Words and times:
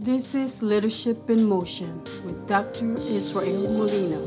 This 0.00 0.36
is 0.36 0.62
Leadership 0.62 1.28
in 1.28 1.42
Motion 1.42 2.04
with 2.24 2.46
Dr. 2.46 2.96
Israel 3.00 3.68
Molina. 3.68 4.20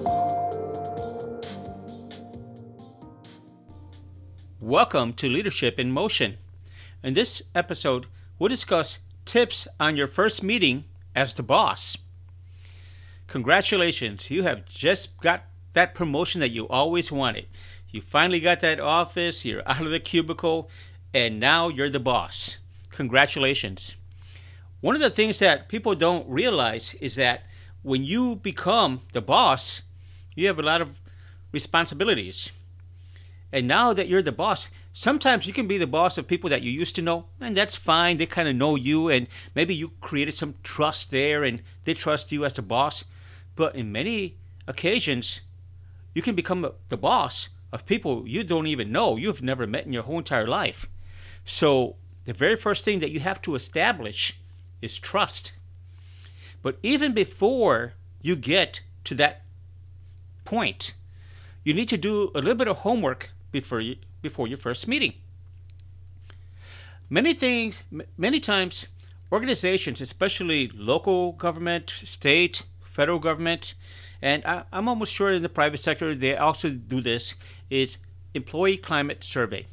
Welcome 4.59 5.13
to 5.13 5.29
Leadership 5.29 5.79
in 5.79 5.89
Motion. 5.89 6.39
In 7.01 7.13
this 7.13 7.41
episode, 7.55 8.07
we'll 8.37 8.49
discuss 8.49 8.99
tips 9.23 9.65
on 9.79 9.95
your 9.95 10.07
first 10.07 10.43
meeting 10.43 10.83
as 11.15 11.33
the 11.33 11.41
boss. 11.41 11.95
Congratulations, 13.27 14.29
you 14.29 14.43
have 14.43 14.65
just 14.65 15.17
got 15.21 15.43
that 15.71 15.95
promotion 15.95 16.41
that 16.41 16.51
you 16.51 16.67
always 16.67 17.13
wanted. 17.13 17.47
You 17.89 18.01
finally 18.01 18.41
got 18.41 18.59
that 18.59 18.81
office, 18.81 19.45
you're 19.45 19.65
out 19.65 19.85
of 19.85 19.91
the 19.91 20.01
cubicle, 20.01 20.69
and 21.13 21.39
now 21.39 21.69
you're 21.69 21.89
the 21.89 21.97
boss. 21.97 22.57
Congratulations. 22.89 23.95
One 24.81 24.95
of 24.95 25.01
the 25.01 25.11
things 25.11 25.37
that 25.39 25.69
people 25.69 25.93
don't 25.93 26.27
realize 26.27 26.95
is 26.95 27.15
that 27.15 27.43
when 27.83 28.03
you 28.03 28.35
become 28.35 29.01
the 29.13 29.21
boss, 29.21 29.83
you 30.35 30.47
have 30.47 30.59
a 30.59 30.63
lot 30.63 30.81
of 30.81 30.89
responsibilities. 31.51 32.51
And 33.51 33.67
now 33.67 33.93
that 33.93 34.07
you're 34.07 34.23
the 34.23 34.31
boss, 34.31 34.69
sometimes 34.93 35.45
you 35.45 35.53
can 35.53 35.67
be 35.67 35.77
the 35.77 35.85
boss 35.85 36.17
of 36.17 36.27
people 36.27 36.49
that 36.49 36.63
you 36.63 36.71
used 36.71 36.95
to 36.95 37.01
know, 37.01 37.25
and 37.39 37.55
that's 37.55 37.75
fine. 37.75 38.17
They 38.17 38.25
kind 38.25 38.47
of 38.47 38.55
know 38.55 38.75
you, 38.75 39.09
and 39.09 39.27
maybe 39.53 39.75
you 39.75 39.91
created 40.01 40.33
some 40.33 40.55
trust 40.63 41.11
there, 41.11 41.43
and 41.43 41.61
they 41.83 41.93
trust 41.93 42.31
you 42.31 42.43
as 42.43 42.53
the 42.53 42.61
boss. 42.61 43.03
But 43.55 43.75
in 43.75 43.91
many 43.91 44.37
occasions, 44.67 45.41
you 46.15 46.21
can 46.21 46.33
become 46.33 46.71
the 46.89 46.97
boss 46.97 47.49
of 47.71 47.85
people 47.85 48.27
you 48.27 48.43
don't 48.43 48.67
even 48.67 48.91
know, 48.91 49.15
you've 49.15 49.43
never 49.43 49.67
met 49.67 49.85
in 49.85 49.93
your 49.93 50.03
whole 50.03 50.17
entire 50.17 50.47
life. 50.47 50.87
So, 51.45 51.97
the 52.25 52.33
very 52.33 52.55
first 52.55 52.85
thing 52.85 52.99
that 52.99 53.11
you 53.11 53.19
have 53.19 53.41
to 53.43 53.55
establish 53.55 54.40
is 54.81 54.99
trust. 54.99 55.53
But 56.61 56.77
even 56.83 57.13
before 57.13 57.93
you 58.21 58.35
get 58.35 58.81
to 59.05 59.15
that 59.15 59.43
point, 60.45 60.93
you 61.63 61.73
need 61.73 61.89
to 61.89 61.97
do 61.97 62.31
a 62.33 62.39
little 62.39 62.55
bit 62.55 62.67
of 62.67 62.77
homework 62.77 63.29
before 63.51 63.81
you, 63.81 63.97
before 64.21 64.47
your 64.47 64.57
first 64.57 64.87
meeting. 64.87 65.13
Many 67.09 67.33
things, 67.33 67.83
many 68.17 68.39
times, 68.39 68.87
organizations, 69.31 70.01
especially 70.01 70.71
local 70.73 71.33
government, 71.33 71.89
state, 71.89 72.63
federal 72.81 73.19
government, 73.19 73.73
and 74.21 74.45
I, 74.45 74.63
am 74.71 74.87
almost 74.87 75.13
sure 75.13 75.31
in 75.33 75.41
the 75.41 75.49
private 75.49 75.79
sector 75.79 76.15
they 76.15 76.37
also 76.37 76.69
do 76.69 77.01
this, 77.01 77.35
is 77.69 77.97
employee 78.33 78.77
climate 78.77 79.23
survey. 79.23 79.65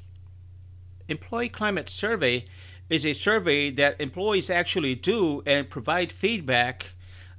Employee 1.08 1.48
climate 1.48 1.88
survey 1.88 2.46
is 2.88 3.04
a 3.04 3.12
survey 3.12 3.70
that 3.70 4.00
employees 4.00 4.50
actually 4.50 4.94
do 4.94 5.42
and 5.46 5.68
provide 5.68 6.10
feedback 6.12 6.94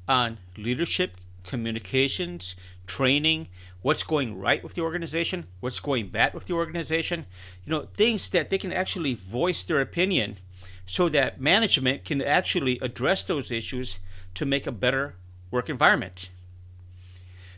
on 0.08 0.38
leadership, 0.58 1.12
communications, 1.44 2.56
training, 2.86 3.48
what's 3.82 4.04
going 4.04 4.38
right 4.38 4.64
with 4.64 4.74
the 4.74 4.82
organization, 4.82 5.46
what's 5.60 5.80
going 5.80 6.10
bad 6.10 6.34
with 6.34 6.46
the 6.46 6.54
organization, 6.54 7.26
you 7.66 7.72
know, 7.72 7.88
things 7.96 8.30
that 8.30 8.50
they 8.50 8.58
can 8.58 8.74
actually 8.74 9.14
voice 9.14 9.64
their 9.64 9.82
opinion 9.82 10.38
so 10.86 11.08
that 11.10 11.40
management 11.40 12.04
can 12.04 12.22
actually 12.22 12.80
address 12.82 13.24
those 13.24 13.52
issues 13.52 14.00
to 14.34 14.46
make 14.46 14.68
a 14.68 14.72
better 14.72 15.16
work 15.52 15.70
environment. 15.70 16.30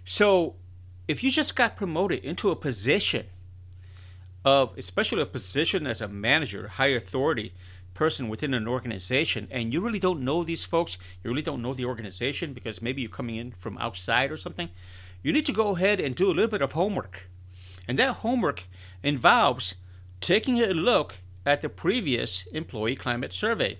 So, 0.05 0.55
if 1.07 1.23
you 1.23 1.31
just 1.31 1.55
got 1.55 1.75
promoted 1.75 2.23
into 2.23 2.51
a 2.51 2.55
position 2.55 3.27
of, 4.45 4.73
especially 4.77 5.21
a 5.21 5.25
position 5.25 5.85
as 5.85 6.01
a 6.01 6.07
manager, 6.07 6.67
high 6.69 6.87
authority, 6.87 7.53
person 7.93 8.29
within 8.29 8.53
an 8.53 8.67
organization 8.67 9.47
and 9.51 9.73
you 9.73 9.81
really 9.81 9.99
don't 9.99 10.23
know 10.23 10.43
these 10.43 10.65
folks, 10.65 10.97
you 11.23 11.29
really 11.29 11.41
don't 11.41 11.61
know 11.61 11.73
the 11.73 11.85
organization 11.85 12.53
because 12.53 12.81
maybe 12.81 13.01
you're 13.01 13.11
coming 13.11 13.35
in 13.35 13.51
from 13.51 13.77
outside 13.77 14.31
or 14.31 14.37
something, 14.37 14.69
you 15.23 15.31
need 15.31 15.45
to 15.45 15.51
go 15.51 15.75
ahead 15.75 15.99
and 15.99 16.15
do 16.15 16.27
a 16.27 16.33
little 16.33 16.47
bit 16.47 16.61
of 16.61 16.71
homework. 16.73 17.29
And 17.87 17.97
that 17.99 18.17
homework 18.17 18.65
involves 19.03 19.75
taking 20.19 20.59
a 20.59 20.73
look 20.73 21.15
at 21.45 21.61
the 21.61 21.69
previous 21.69 22.45
employee 22.47 22.95
climate 22.95 23.33
survey, 23.33 23.79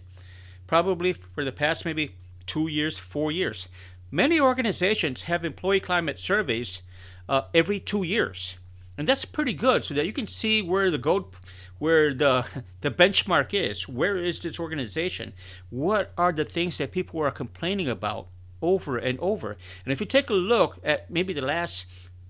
probably 0.68 1.14
for 1.14 1.46
the 1.46 1.52
past 1.52 1.86
maybe 1.86 2.16
two 2.46 2.68
years, 2.68 3.00
four 3.00 3.32
years. 3.32 3.70
Many 4.10 4.40
organizations 4.40 5.24
have 5.24 5.46
employee 5.46 5.80
climate 5.80 6.20
surveys 6.20 6.82
uh, 7.30 7.44
every 7.54 7.80
two 7.80 8.04
years 8.04 8.58
and 9.02 9.08
that's 9.08 9.26
pretty 9.26 9.54
good 9.54 9.84
so 9.84 9.94
that 9.94 10.06
you 10.06 10.14
can 10.14 10.28
see 10.28 10.62
where 10.62 10.92
the 10.92 10.98
gold 11.00 11.36
where 11.82 12.14
the 12.14 12.46
the 12.82 12.92
benchmark 12.92 13.56
is. 13.56 13.90
Where 13.90 14.16
is 14.16 14.40
this 14.40 14.60
organization? 14.60 15.34
What 15.72 16.14
are 16.16 16.32
the 16.32 16.46
things 16.46 16.78
that 16.78 16.92
people 16.92 17.20
are 17.22 17.32
complaining 17.32 17.90
about 17.90 18.28
over 18.62 19.00
and 19.00 19.18
over? 19.20 19.58
And 19.84 19.92
if 19.92 20.00
you 20.00 20.06
take 20.06 20.30
a 20.30 20.34
look 20.34 20.78
at 20.84 21.10
maybe 21.10 21.34
the 21.34 21.42
last 21.42 21.88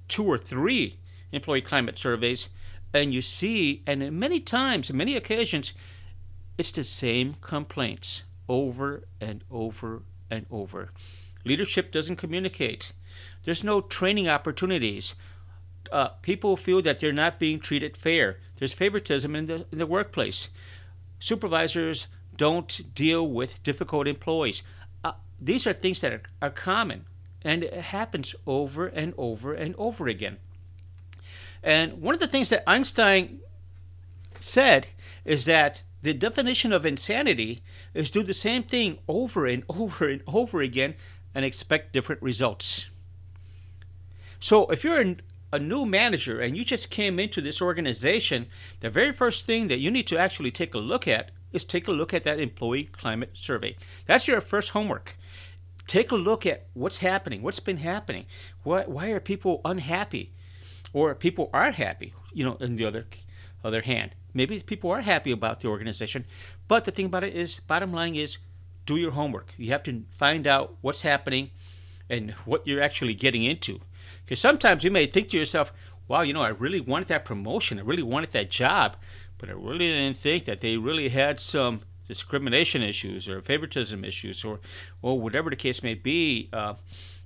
two 0.07 0.23
or 0.23 0.38
three 0.38 1.00
employee 1.34 1.61
climate 1.61 2.00
surveys 2.00 2.50
and 2.94 3.13
you 3.13 3.22
see 3.22 3.84
and 3.85 4.17
many 4.17 4.40
times 4.40 4.94
many 4.94 5.17
occasions 5.17 5.73
it's 6.57 6.72
the 6.72 6.84
same 6.84 7.35
complaints 7.41 8.23
over 8.47 9.03
and 9.19 9.44
over 9.51 10.03
and 10.29 10.45
over. 10.50 10.91
Leadership 11.44 11.91
doesn't 11.91 12.16
communicate. 12.16 12.94
There's 13.44 13.66
no 13.66 13.81
training 13.81 14.29
opportunities 14.29 15.16
uh, 15.91 16.09
people 16.22 16.57
feel 16.57 16.81
that 16.81 17.00
they're 17.00 17.13
not 17.13 17.40
being 17.40 17.59
treated 17.59 17.97
fair. 17.97 18.38
There's 18.57 18.74
favoritism 18.74 19.35
in 19.35 19.47
the, 19.47 19.66
in 19.72 19.78
the 19.78 19.85
workplace. 19.85 20.50
Supervisors 21.19 22.07
don't 22.35 22.94
deal 22.96 23.28
with 23.28 23.62
difficult 23.63 24.07
employees. 24.07 24.63
Uh, 25.03 25.13
these 25.40 25.68
are 25.68 25.74
things 25.74 26.02
that 26.02 26.13
are, 26.13 26.24
are 26.41 26.50
common, 26.50 27.06
and 27.44 27.63
it 27.63 27.74
happens 27.74 28.35
over 28.47 28.88
and 28.88 29.13
over 29.18 29.53
and 29.53 29.75
over 29.78 30.07
again. 30.07 30.38
And 31.63 32.02
one 32.02 32.16
of 32.16 32.19
the 32.19 32.28
things 32.28 32.50
that 32.50 32.63
Einstein 32.68 33.40
said 34.40 34.88
is 35.25 35.46
that 35.46 35.84
the 36.02 36.13
definition 36.13 36.73
of 36.73 36.85
insanity 36.85 37.62
is 37.94 38.09
do 38.09 38.23
the 38.23 38.34
same 38.34 38.63
thing 38.63 38.97
over 39.08 39.46
and 39.46 39.63
over 39.69 40.08
and 40.08 40.22
over 40.28 40.62
again 40.62 40.96
and 41.34 41.46
expect 41.46 41.94
different 41.94 42.22
results. 42.22 42.88
So 44.40 44.66
if 44.68 44.84
you're 44.84 45.16
a 45.53 45.59
new 45.59 45.85
manager 45.85 46.39
and 46.39 46.56
you 46.56 46.63
just 46.63 46.89
came 46.89 47.19
into 47.19 47.41
this 47.41 47.62
organization, 47.62 48.47
the 48.79 48.89
very 48.89 49.12
first 49.12 49.45
thing 49.45 49.67
that 49.67 49.79
you 49.79 49.91
need 49.91 50.07
to 50.07 50.17
actually 50.17 50.51
take 50.51 50.73
a 50.73 50.79
look 50.79 51.07
at 51.07 51.31
is 51.51 51.63
take 51.63 51.88
a 51.88 51.91
look 51.91 52.13
at 52.13 52.23
that 52.23 52.39
employee 52.39 52.85
climate 52.85 53.31
survey. 53.34 53.75
That's 54.06 54.28
your 54.28 54.41
first 54.41 54.72
homework. 54.72 55.17
Take 55.88 56.11
a 56.11 56.16
look 56.16 56.45
at 56.45 56.67
what's 56.73 57.00
happening, 57.00 57.41
what's 57.41 57.59
been 57.59 57.78
happening. 57.78 58.25
Why, 58.63 58.84
why 58.84 59.09
are 59.09 59.19
people 59.19 59.61
unhappy? 59.66 60.31
Or 60.94 61.13
people 61.16 61.50
are 61.53 61.72
happy, 61.72 62.13
you 62.34 62.45
know, 62.45 62.56
in 62.56 62.75
the 62.75 62.85
other 62.85 63.07
other 63.63 63.81
hand. 63.81 64.16
Maybe 64.34 64.59
people 64.59 64.91
are 64.91 65.01
happy 65.01 65.31
about 65.31 65.61
the 65.61 65.67
organization. 65.67 66.25
But 66.67 66.85
the 66.85 66.91
thing 66.91 67.06
about 67.06 67.23
it 67.23 67.35
is, 67.35 67.59
bottom 67.59 67.91
line 67.91 68.16
is, 68.16 68.38
do 68.85 68.95
your 68.95 69.11
homework. 69.11 69.53
You 69.57 69.72
have 69.72 69.84
to 69.84 70.03
find 70.17 70.47
out 70.47 70.75
what's 70.81 71.03
happening 71.03 71.51
and 72.09 72.31
what 72.45 72.66
you're 72.66 72.81
actually 72.81 73.13
getting 73.13 73.44
into. 73.44 73.79
Because 74.31 74.39
sometimes 74.39 74.85
you 74.85 74.91
may 74.91 75.07
think 75.07 75.27
to 75.31 75.37
yourself, 75.37 75.73
wow, 76.07 76.21
you 76.21 76.31
know, 76.31 76.41
I 76.41 76.47
really 76.47 76.79
wanted 76.79 77.09
that 77.09 77.25
promotion. 77.25 77.77
I 77.77 77.81
really 77.81 78.01
wanted 78.01 78.31
that 78.31 78.49
job. 78.49 78.95
But 79.37 79.49
I 79.49 79.51
really 79.51 79.89
didn't 79.89 80.15
think 80.15 80.45
that 80.45 80.61
they 80.61 80.77
really 80.77 81.09
had 81.09 81.37
some 81.41 81.81
discrimination 82.07 82.81
issues 82.81 83.27
or 83.27 83.41
favoritism 83.41 84.05
issues 84.05 84.45
or, 84.45 84.61
or 85.01 85.19
whatever 85.19 85.49
the 85.49 85.57
case 85.57 85.83
may 85.83 85.95
be. 85.95 86.47
Uh, 86.53 86.75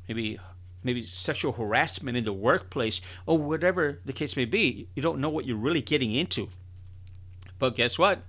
maybe 0.08 0.40
maybe 0.84 1.06
sexual 1.06 1.52
harassment 1.52 2.18
in 2.18 2.24
the 2.24 2.34
workplace 2.34 3.02
or 3.28 3.38
whatever 3.38 4.00
the 4.04 4.12
case 4.12 4.36
may 4.36 4.46
be. 4.46 4.88
You 4.96 5.04
don't 5.04 5.20
know 5.20 5.30
what 5.30 5.46
you're 5.46 5.58
really 5.58 5.84
getting 5.84 6.16
into. 6.16 6.50
But 7.60 7.76
guess 7.76 8.00
what? 8.00 8.24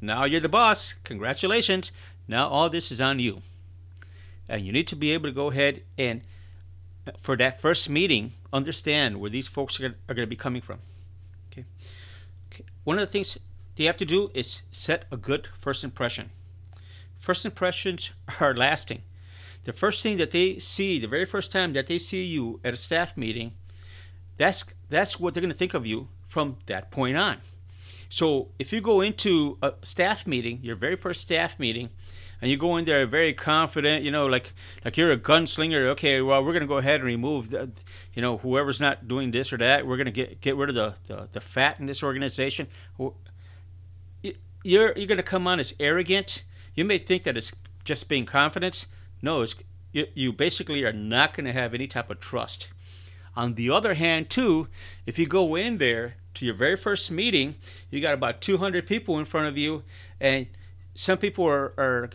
Now 0.00 0.24
you're 0.24 0.40
the 0.40 0.48
boss. 0.48 0.96
Congratulations. 1.04 1.92
Now 2.26 2.48
all 2.48 2.68
this 2.70 2.90
is 2.90 3.00
on 3.00 3.20
you. 3.20 3.42
And 4.48 4.66
you 4.66 4.72
need 4.72 4.88
to 4.88 4.96
be 4.96 5.12
able 5.12 5.28
to 5.28 5.32
go 5.32 5.52
ahead 5.52 5.84
and 5.96 6.22
for 7.20 7.36
that 7.36 7.60
first 7.60 7.88
meeting, 7.88 8.32
understand 8.52 9.20
where 9.20 9.30
these 9.30 9.48
folks 9.48 9.80
are, 9.80 9.96
are 10.08 10.14
going 10.14 10.26
to 10.26 10.26
be 10.26 10.36
coming 10.36 10.62
from. 10.62 10.78
Okay. 11.50 11.64
okay. 12.52 12.64
One 12.84 12.98
of 12.98 13.06
the 13.06 13.12
things 13.12 13.38
you 13.76 13.86
have 13.86 13.96
to 13.96 14.04
do 14.04 14.30
is 14.34 14.62
set 14.70 15.06
a 15.10 15.16
good 15.16 15.48
first 15.58 15.82
impression. 15.82 16.30
First 17.18 17.44
impressions 17.44 18.10
are 18.40 18.54
lasting. 18.54 19.02
The 19.64 19.72
first 19.72 20.02
thing 20.02 20.16
that 20.18 20.30
they 20.30 20.58
see, 20.58 20.98
the 20.98 21.08
very 21.08 21.26
first 21.26 21.52
time 21.52 21.72
that 21.74 21.86
they 21.86 21.98
see 21.98 22.22
you 22.22 22.60
at 22.64 22.74
a 22.74 22.76
staff 22.76 23.16
meeting, 23.16 23.52
that's 24.36 24.64
that's 24.88 25.20
what 25.20 25.34
they're 25.34 25.42
going 25.42 25.52
to 25.52 25.56
think 25.56 25.74
of 25.74 25.86
you 25.86 26.08
from 26.26 26.56
that 26.66 26.90
point 26.90 27.16
on. 27.16 27.38
So 28.08 28.48
if 28.58 28.72
you 28.72 28.80
go 28.80 29.00
into 29.00 29.58
a 29.62 29.74
staff 29.82 30.26
meeting, 30.26 30.60
your 30.62 30.76
very 30.76 30.96
first 30.96 31.20
staff 31.20 31.58
meeting, 31.58 31.90
and 32.40 32.50
you 32.50 32.56
go 32.56 32.76
in 32.76 32.84
there 32.84 33.06
very 33.06 33.34
confident, 33.34 34.04
you 34.04 34.10
know, 34.10 34.26
like 34.26 34.52
like 34.84 34.96
you're 34.96 35.12
a 35.12 35.18
gunslinger. 35.18 35.86
Okay, 35.88 36.20
well, 36.20 36.44
we're 36.44 36.52
gonna 36.52 36.66
go 36.66 36.78
ahead 36.78 36.96
and 36.96 37.04
remove, 37.04 37.50
the, 37.50 37.70
you 38.14 38.22
know, 38.22 38.38
whoever's 38.38 38.80
not 38.80 39.08
doing 39.08 39.30
this 39.30 39.52
or 39.52 39.58
that. 39.58 39.86
We're 39.86 39.96
gonna 39.96 40.10
get 40.10 40.40
get 40.40 40.56
rid 40.56 40.68
of 40.68 40.74
the 40.74 40.94
the, 41.06 41.28
the 41.32 41.40
fat 41.40 41.80
in 41.80 41.86
this 41.86 42.02
organization. 42.02 42.68
You're 44.62 44.96
you're 44.96 45.06
gonna 45.06 45.22
come 45.22 45.46
on 45.46 45.60
as 45.60 45.74
arrogant. 45.80 46.44
You 46.74 46.84
may 46.84 46.98
think 46.98 47.24
that 47.24 47.36
it's 47.36 47.52
just 47.84 48.08
being 48.08 48.26
confident. 48.26 48.86
No, 49.22 49.42
it's, 49.42 49.54
you, 49.92 50.06
you 50.14 50.32
basically 50.32 50.84
are 50.84 50.92
not 50.92 51.34
going 51.34 51.46
to 51.46 51.52
have 51.52 51.74
any 51.74 51.86
type 51.86 52.10
of 52.10 52.20
trust. 52.20 52.68
On 53.36 53.54
the 53.54 53.70
other 53.70 53.94
hand, 53.94 54.30
too, 54.30 54.68
if 55.06 55.18
you 55.18 55.26
go 55.26 55.54
in 55.56 55.78
there 55.78 56.16
to 56.34 56.44
your 56.44 56.54
very 56.54 56.76
first 56.76 57.10
meeting, 57.10 57.56
you 57.90 58.00
got 58.00 58.14
about 58.14 58.40
200 58.40 58.86
people 58.86 59.18
in 59.18 59.24
front 59.24 59.46
of 59.46 59.56
you, 59.56 59.82
and 60.20 60.46
some 60.94 61.18
people 61.18 61.46
are, 61.46 61.72
are 61.78 62.10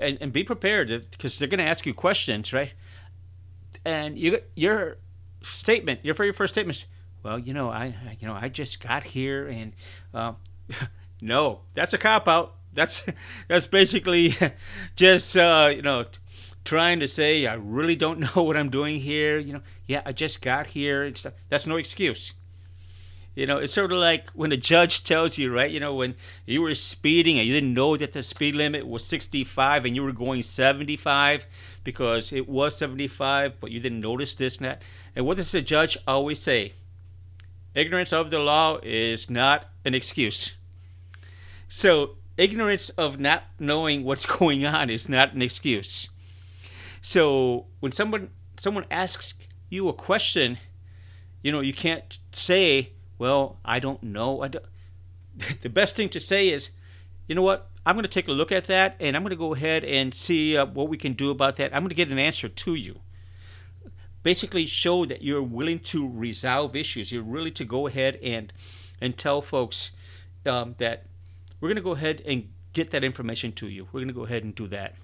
and, 0.00 0.18
and 0.20 0.32
be 0.32 0.44
prepared 0.44 0.88
because 1.10 1.38
they're 1.38 1.48
going 1.48 1.58
to 1.58 1.64
ask 1.64 1.86
you 1.86 1.94
questions, 1.94 2.52
right? 2.52 2.72
And 3.84 4.18
you, 4.18 4.40
your 4.54 4.98
statement, 5.42 6.04
your 6.04 6.14
very 6.14 6.32
first 6.32 6.54
statement 6.54 6.76
is, 6.76 6.84
well, 7.22 7.38
you 7.38 7.52
know, 7.52 7.70
I, 7.70 7.94
you 8.20 8.26
know, 8.26 8.34
I 8.34 8.48
just 8.48 8.80
got 8.80 9.04
here, 9.04 9.46
and 9.48 9.72
uh, 10.12 10.32
no, 11.20 11.60
that's 11.74 11.94
a 11.94 11.98
cop 11.98 12.28
out. 12.28 12.54
That's 12.72 13.06
that's 13.48 13.66
basically 13.66 14.36
just 14.96 15.36
uh, 15.36 15.70
you 15.74 15.82
know 15.82 16.06
trying 16.64 17.00
to 17.00 17.08
say 17.08 17.46
I 17.46 17.54
really 17.54 17.96
don't 17.96 18.18
know 18.20 18.42
what 18.42 18.56
I'm 18.56 18.70
doing 18.70 19.00
here. 19.00 19.38
You 19.38 19.54
know, 19.54 19.62
yeah, 19.86 20.02
I 20.04 20.12
just 20.12 20.42
got 20.42 20.68
here 20.68 21.02
and 21.02 21.16
stuff. 21.16 21.34
That's 21.48 21.66
no 21.66 21.76
excuse. 21.76 22.32
You 23.34 23.46
know, 23.46 23.58
it's 23.58 23.72
sort 23.72 23.92
of 23.92 23.98
like 23.98 24.30
when 24.30 24.52
a 24.52 24.58
judge 24.58 25.04
tells 25.04 25.38
you, 25.38 25.54
right? 25.54 25.70
You 25.70 25.80
know, 25.80 25.94
when 25.94 26.16
you 26.44 26.60
were 26.60 26.74
speeding 26.74 27.38
and 27.38 27.48
you 27.48 27.54
didn't 27.54 27.72
know 27.72 27.96
that 27.96 28.12
the 28.12 28.22
speed 28.22 28.54
limit 28.54 28.86
was 28.86 29.06
65 29.06 29.86
and 29.86 29.96
you 29.96 30.02
were 30.02 30.12
going 30.12 30.42
75 30.42 31.46
because 31.82 32.32
it 32.32 32.46
was 32.46 32.76
75, 32.76 33.58
but 33.58 33.70
you 33.70 33.80
didn't 33.80 34.00
notice 34.00 34.34
this 34.34 34.58
and 34.58 34.66
that. 34.66 34.82
And 35.16 35.24
what 35.24 35.38
does 35.38 35.50
the 35.50 35.62
judge 35.62 35.96
always 36.06 36.40
say? 36.40 36.74
Ignorance 37.74 38.12
of 38.12 38.30
the 38.30 38.38
law 38.38 38.78
is 38.82 39.30
not 39.30 39.66
an 39.84 39.94
excuse. 39.94 40.52
So, 41.68 42.16
ignorance 42.36 42.90
of 42.90 43.18
not 43.18 43.44
knowing 43.58 44.04
what's 44.04 44.26
going 44.38 44.66
on 44.66 44.90
is 44.90 45.08
not 45.08 45.32
an 45.32 45.40
excuse. 45.40 46.10
So, 47.00 47.66
when 47.80 47.92
someone 47.92 48.28
someone 48.60 48.84
asks 48.90 49.34
you 49.70 49.88
a 49.88 49.92
question, 49.94 50.58
you 51.42 51.50
know, 51.50 51.60
you 51.60 51.72
can't 51.72 52.18
say, 52.32 52.92
"Well, 53.22 53.58
I 53.64 53.78
don't 53.78 54.02
know." 54.02 54.42
I 54.42 54.48
don't. 54.48 54.64
the 55.62 55.68
best 55.68 55.96
thing 55.96 56.08
to 56.10 56.20
say 56.20 56.48
is, 56.48 56.70
"You 57.28 57.34
know 57.36 57.42
what? 57.42 57.68
I'm 57.86 57.94
going 57.96 58.10
to 58.10 58.18
take 58.18 58.28
a 58.28 58.32
look 58.32 58.52
at 58.52 58.64
that, 58.64 58.96
and 59.00 59.16
I'm 59.16 59.22
going 59.22 59.30
to 59.30 59.36
go 59.36 59.54
ahead 59.54 59.84
and 59.84 60.12
see 60.12 60.56
uh, 60.56 60.66
what 60.66 60.88
we 60.88 60.96
can 60.96 61.12
do 61.12 61.30
about 61.30 61.56
that. 61.56 61.74
I'm 61.74 61.82
going 61.82 61.96
to 61.96 62.02
get 62.02 62.10
an 62.10 62.18
answer 62.18 62.48
to 62.48 62.74
you." 62.74 63.00
basically 64.22 64.64
show 64.66 65.04
that 65.04 65.20
you're 65.22 65.42
willing 65.42 65.80
to 65.80 66.08
resolve 66.08 66.76
issues. 66.76 67.10
You're 67.10 67.24
willing 67.24 67.54
to 67.54 67.64
go 67.64 67.86
ahead 67.88 68.20
and 68.22 68.52
and 69.00 69.18
tell 69.18 69.42
folks 69.42 69.90
um, 70.46 70.76
that 70.78 71.06
we're 71.60 71.68
going 71.68 71.82
to 71.84 71.90
go 71.90 71.92
ahead 71.92 72.22
and 72.24 72.48
get 72.72 72.90
that 72.92 73.04
information 73.04 73.52
to 73.52 73.68
you. 73.68 73.88
We're 73.92 74.00
going 74.00 74.14
to 74.14 74.20
go 74.22 74.24
ahead 74.24 74.44
and 74.44 74.54
do 74.54 74.68
that 74.68 74.94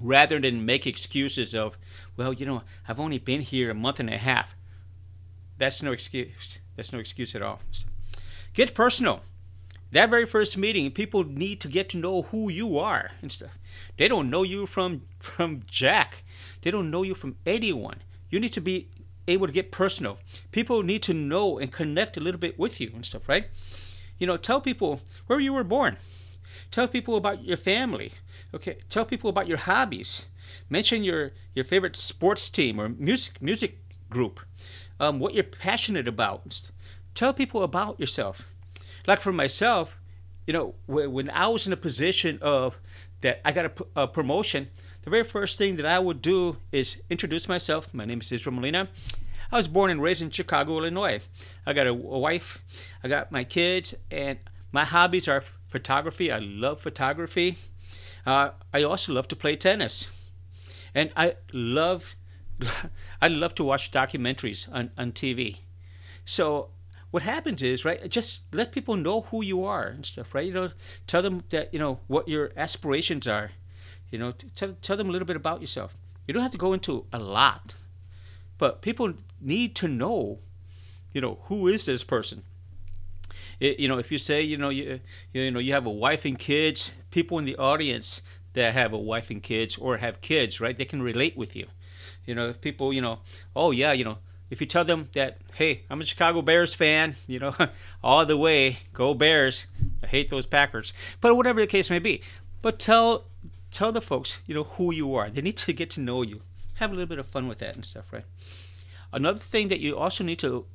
rather 0.00 0.40
than 0.40 0.64
make 0.64 0.86
excuses 0.86 1.54
of, 1.54 1.76
well, 2.16 2.32
you 2.32 2.46
know, 2.46 2.62
I've 2.88 3.00
only 3.00 3.18
been 3.18 3.42
here 3.42 3.70
a 3.70 3.74
month 3.74 4.00
and 4.00 4.08
a 4.08 4.16
half. 4.16 4.56
That's 5.58 5.82
no 5.82 5.92
excuse. 5.92 6.59
That's 6.76 6.92
no 6.92 6.98
excuse 6.98 7.34
at 7.34 7.42
all. 7.42 7.60
Get 8.52 8.74
personal. 8.74 9.22
That 9.92 10.10
very 10.10 10.26
first 10.26 10.56
meeting, 10.56 10.90
people 10.92 11.24
need 11.24 11.60
to 11.60 11.68
get 11.68 11.88
to 11.90 11.98
know 11.98 12.22
who 12.22 12.48
you 12.48 12.78
are 12.78 13.10
and 13.22 13.32
stuff. 13.32 13.58
They 13.96 14.08
don't 14.08 14.30
know 14.30 14.44
you 14.44 14.66
from 14.66 15.02
from 15.18 15.62
Jack. 15.66 16.22
They 16.62 16.70
don't 16.70 16.90
know 16.90 17.02
you 17.02 17.14
from 17.14 17.36
anyone 17.44 18.02
you 18.30 18.38
need 18.40 18.52
to 18.52 18.60
be 18.60 18.88
able 19.28 19.46
to 19.46 19.52
get 19.52 19.70
personal. 19.70 20.18
People 20.52 20.82
need 20.82 21.02
to 21.02 21.14
know 21.14 21.58
and 21.58 21.70
connect 21.70 22.16
a 22.16 22.20
little 22.20 22.40
bit 22.40 22.58
with 22.58 22.80
you 22.80 22.90
and 22.94 23.04
stuff, 23.04 23.28
right? 23.28 23.46
You 24.18 24.26
know, 24.26 24.36
tell 24.36 24.60
people 24.60 25.00
where 25.26 25.40
you 25.40 25.52
were 25.52 25.64
born. 25.64 25.96
Tell 26.70 26.88
people 26.88 27.16
about 27.16 27.44
your 27.44 27.56
family. 27.56 28.12
Okay, 28.54 28.78
tell 28.88 29.04
people 29.04 29.28
about 29.28 29.48
your 29.48 29.58
hobbies. 29.58 30.26
Mention 30.68 31.04
your 31.04 31.32
your 31.54 31.64
favorite 31.64 31.96
sports 31.96 32.48
team 32.48 32.80
or 32.80 32.88
music 32.88 33.40
music 33.42 33.78
group. 34.08 34.40
Um, 35.00 35.18
what 35.18 35.34
you're 35.34 35.42
passionate 35.42 36.06
about. 36.06 36.60
Tell 37.14 37.32
people 37.32 37.64
about 37.64 37.98
yourself. 37.98 38.42
Like 39.06 39.20
for 39.20 39.32
myself, 39.32 39.98
you 40.46 40.52
know, 40.52 40.74
when 40.86 41.30
I 41.30 41.48
was 41.48 41.66
in 41.66 41.72
a 41.72 41.76
position 41.76 42.38
of 42.42 42.78
that 43.22 43.40
I 43.44 43.52
got 43.52 43.64
a, 43.66 44.02
a 44.02 44.06
promotion, 44.06 44.68
the 45.02 45.10
very 45.10 45.24
first 45.24 45.58
thing 45.58 45.76
that 45.76 45.86
I 45.86 45.98
would 45.98 46.20
do 46.20 46.58
is 46.70 46.98
introduce 47.08 47.48
myself. 47.48 47.92
My 47.94 48.04
name 48.04 48.20
is 48.20 48.30
Israel 48.30 48.54
Molina. 48.54 48.88
I 49.50 49.56
was 49.56 49.68
born 49.68 49.90
and 49.90 50.02
raised 50.02 50.22
in 50.22 50.30
Chicago, 50.30 50.78
Illinois. 50.78 51.20
I 51.66 51.72
got 51.72 51.86
a, 51.86 51.90
a 51.90 52.18
wife, 52.18 52.58
I 53.02 53.08
got 53.08 53.32
my 53.32 53.42
kids, 53.42 53.94
and 54.10 54.38
my 54.70 54.84
hobbies 54.84 55.26
are 55.26 55.42
photography. 55.66 56.30
I 56.30 56.38
love 56.38 56.80
photography. 56.80 57.56
Uh, 58.24 58.50
I 58.72 58.82
also 58.82 59.12
love 59.12 59.28
to 59.28 59.36
play 59.36 59.56
tennis, 59.56 60.06
and 60.94 61.10
I 61.16 61.36
love 61.52 62.14
I 63.22 63.28
love 63.28 63.54
to 63.56 63.64
watch 63.64 63.90
documentaries 63.90 64.72
on, 64.72 64.90
on 64.96 65.12
TV. 65.12 65.58
So 66.24 66.70
what 67.10 67.24
happens 67.24 67.60
is 67.60 67.84
right 67.84 68.08
just 68.08 68.40
let 68.52 68.70
people 68.70 68.94
know 68.94 69.22
who 69.22 69.42
you 69.42 69.64
are 69.64 69.88
and 69.88 70.06
stuff 70.06 70.32
right 70.32 70.46
you 70.46 70.52
know 70.52 70.70
tell 71.08 71.22
them 71.22 71.42
that 71.50 71.74
you 71.74 71.78
know 71.80 71.98
what 72.06 72.28
your 72.28 72.52
aspirations 72.56 73.26
are 73.26 73.50
you 74.10 74.18
know, 74.18 74.32
tell, 74.56 74.74
tell 74.82 74.96
them 74.96 75.08
a 75.08 75.12
little 75.12 75.26
bit 75.26 75.36
about 75.36 75.60
yourself. 75.60 75.96
You 76.26 76.34
don't 76.34 76.42
have 76.42 76.52
to 76.52 76.58
go 76.58 76.72
into 76.72 77.06
a 77.12 77.18
lot, 77.18 77.74
but 78.58 78.82
people 78.82 79.14
need 79.40 79.74
to 79.76 79.88
know, 79.88 80.40
you 81.12 81.20
know, 81.20 81.38
who 81.44 81.68
is 81.68 81.86
this 81.86 82.04
person. 82.04 82.42
It, 83.58 83.78
you 83.78 83.88
know, 83.88 83.98
if 83.98 84.10
you 84.10 84.18
say, 84.18 84.42
you 84.42 84.56
know, 84.56 84.68
you, 84.68 85.00
you 85.32 85.50
know, 85.50 85.60
you 85.60 85.72
have 85.72 85.86
a 85.86 85.90
wife 85.90 86.24
and 86.24 86.38
kids, 86.38 86.92
people 87.10 87.38
in 87.38 87.44
the 87.44 87.56
audience 87.56 88.22
that 88.54 88.74
have 88.74 88.92
a 88.92 88.98
wife 88.98 89.30
and 89.30 89.42
kids 89.42 89.76
or 89.76 89.98
have 89.98 90.20
kids, 90.20 90.60
right? 90.60 90.76
They 90.76 90.84
can 90.84 91.02
relate 91.02 91.36
with 91.36 91.54
you. 91.54 91.66
You 92.26 92.34
know, 92.34 92.48
if 92.48 92.60
people, 92.60 92.92
you 92.92 93.00
know, 93.00 93.20
oh 93.54 93.70
yeah, 93.70 93.92
you 93.92 94.04
know, 94.04 94.18
if 94.50 94.60
you 94.60 94.66
tell 94.66 94.84
them 94.84 95.08
that, 95.14 95.38
hey, 95.54 95.82
I'm 95.88 96.00
a 96.00 96.04
Chicago 96.04 96.42
Bears 96.42 96.74
fan, 96.74 97.16
you 97.26 97.38
know, 97.38 97.54
all 98.02 98.26
the 98.26 98.36
way, 98.36 98.78
go 98.92 99.14
Bears. 99.14 99.66
I 100.02 100.08
hate 100.08 100.28
those 100.28 100.46
Packers. 100.46 100.92
But 101.20 101.36
whatever 101.36 101.60
the 101.60 101.66
case 101.66 101.88
may 101.88 102.00
be. 102.00 102.22
But 102.62 102.78
tell 102.78 103.24
tell 103.70 103.92
the 103.92 104.00
folks, 104.00 104.40
you 104.46 104.54
know, 104.54 104.64
who 104.64 104.92
you 104.92 105.14
are. 105.14 105.30
They 105.30 105.40
need 105.40 105.56
to 105.58 105.72
get 105.72 105.90
to 105.90 106.00
know 106.00 106.22
you. 106.22 106.42
Have 106.74 106.90
a 106.90 106.94
little 106.94 107.06
bit 107.06 107.18
of 107.18 107.26
fun 107.26 107.46
with 107.46 107.58
that 107.58 107.74
and 107.76 107.84
stuff, 107.84 108.12
right? 108.12 108.24
Another 109.12 109.38
thing 109.38 109.68
that 109.68 109.80
you 109.80 109.96
also 109.96 110.24
need 110.24 110.38
to 110.40 110.66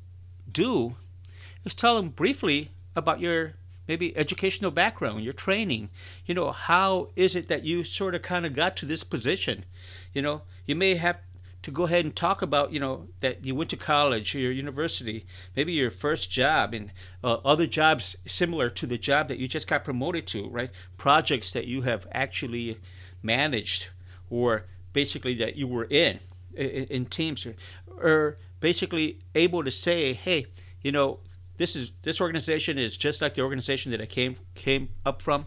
do 0.50 0.96
is 1.64 1.74
tell 1.74 1.96
them 1.96 2.10
briefly 2.10 2.70
about 2.94 3.20
your 3.20 3.54
maybe 3.88 4.16
educational 4.16 4.70
background, 4.70 5.22
your 5.22 5.32
training. 5.32 5.90
You 6.24 6.34
know, 6.34 6.52
how 6.52 7.08
is 7.16 7.36
it 7.36 7.48
that 7.48 7.64
you 7.64 7.84
sort 7.84 8.14
of 8.14 8.22
kind 8.22 8.46
of 8.46 8.54
got 8.54 8.76
to 8.76 8.86
this 8.86 9.04
position? 9.04 9.64
You 10.12 10.22
know, 10.22 10.42
you 10.64 10.74
may 10.74 10.96
have 10.96 11.18
to 11.66 11.72
go 11.72 11.82
ahead 11.82 12.04
and 12.04 12.14
talk 12.14 12.42
about, 12.42 12.72
you 12.72 12.78
know, 12.78 13.08
that 13.18 13.44
you 13.44 13.52
went 13.52 13.68
to 13.68 13.76
college 13.76 14.36
or 14.36 14.38
your 14.38 14.52
university, 14.52 15.26
maybe 15.56 15.72
your 15.72 15.90
first 15.90 16.30
job 16.30 16.72
and 16.72 16.92
uh, 17.24 17.38
other 17.44 17.66
jobs 17.66 18.14
similar 18.24 18.70
to 18.70 18.86
the 18.86 18.96
job 18.96 19.26
that 19.26 19.38
you 19.38 19.48
just 19.48 19.66
got 19.66 19.82
promoted 19.82 20.28
to, 20.28 20.48
right? 20.48 20.70
Projects 20.96 21.50
that 21.50 21.66
you 21.66 21.82
have 21.82 22.06
actually 22.12 22.78
managed 23.20 23.88
or 24.30 24.66
basically 24.92 25.34
that 25.34 25.56
you 25.56 25.66
were 25.66 25.86
in, 25.86 26.20
in, 26.54 26.84
in 26.84 27.06
teams 27.06 27.44
or, 27.44 27.56
or 28.00 28.36
basically 28.60 29.18
able 29.34 29.64
to 29.64 29.70
say, 29.72 30.12
hey, 30.12 30.46
you 30.82 30.92
know, 30.92 31.18
this 31.56 31.74
is 31.74 31.90
this 32.02 32.20
organization 32.20 32.78
is 32.78 32.96
just 32.96 33.20
like 33.20 33.34
the 33.34 33.42
organization 33.42 33.90
that 33.90 34.00
I 34.00 34.06
came 34.06 34.36
came 34.54 34.90
up 35.04 35.20
from, 35.20 35.46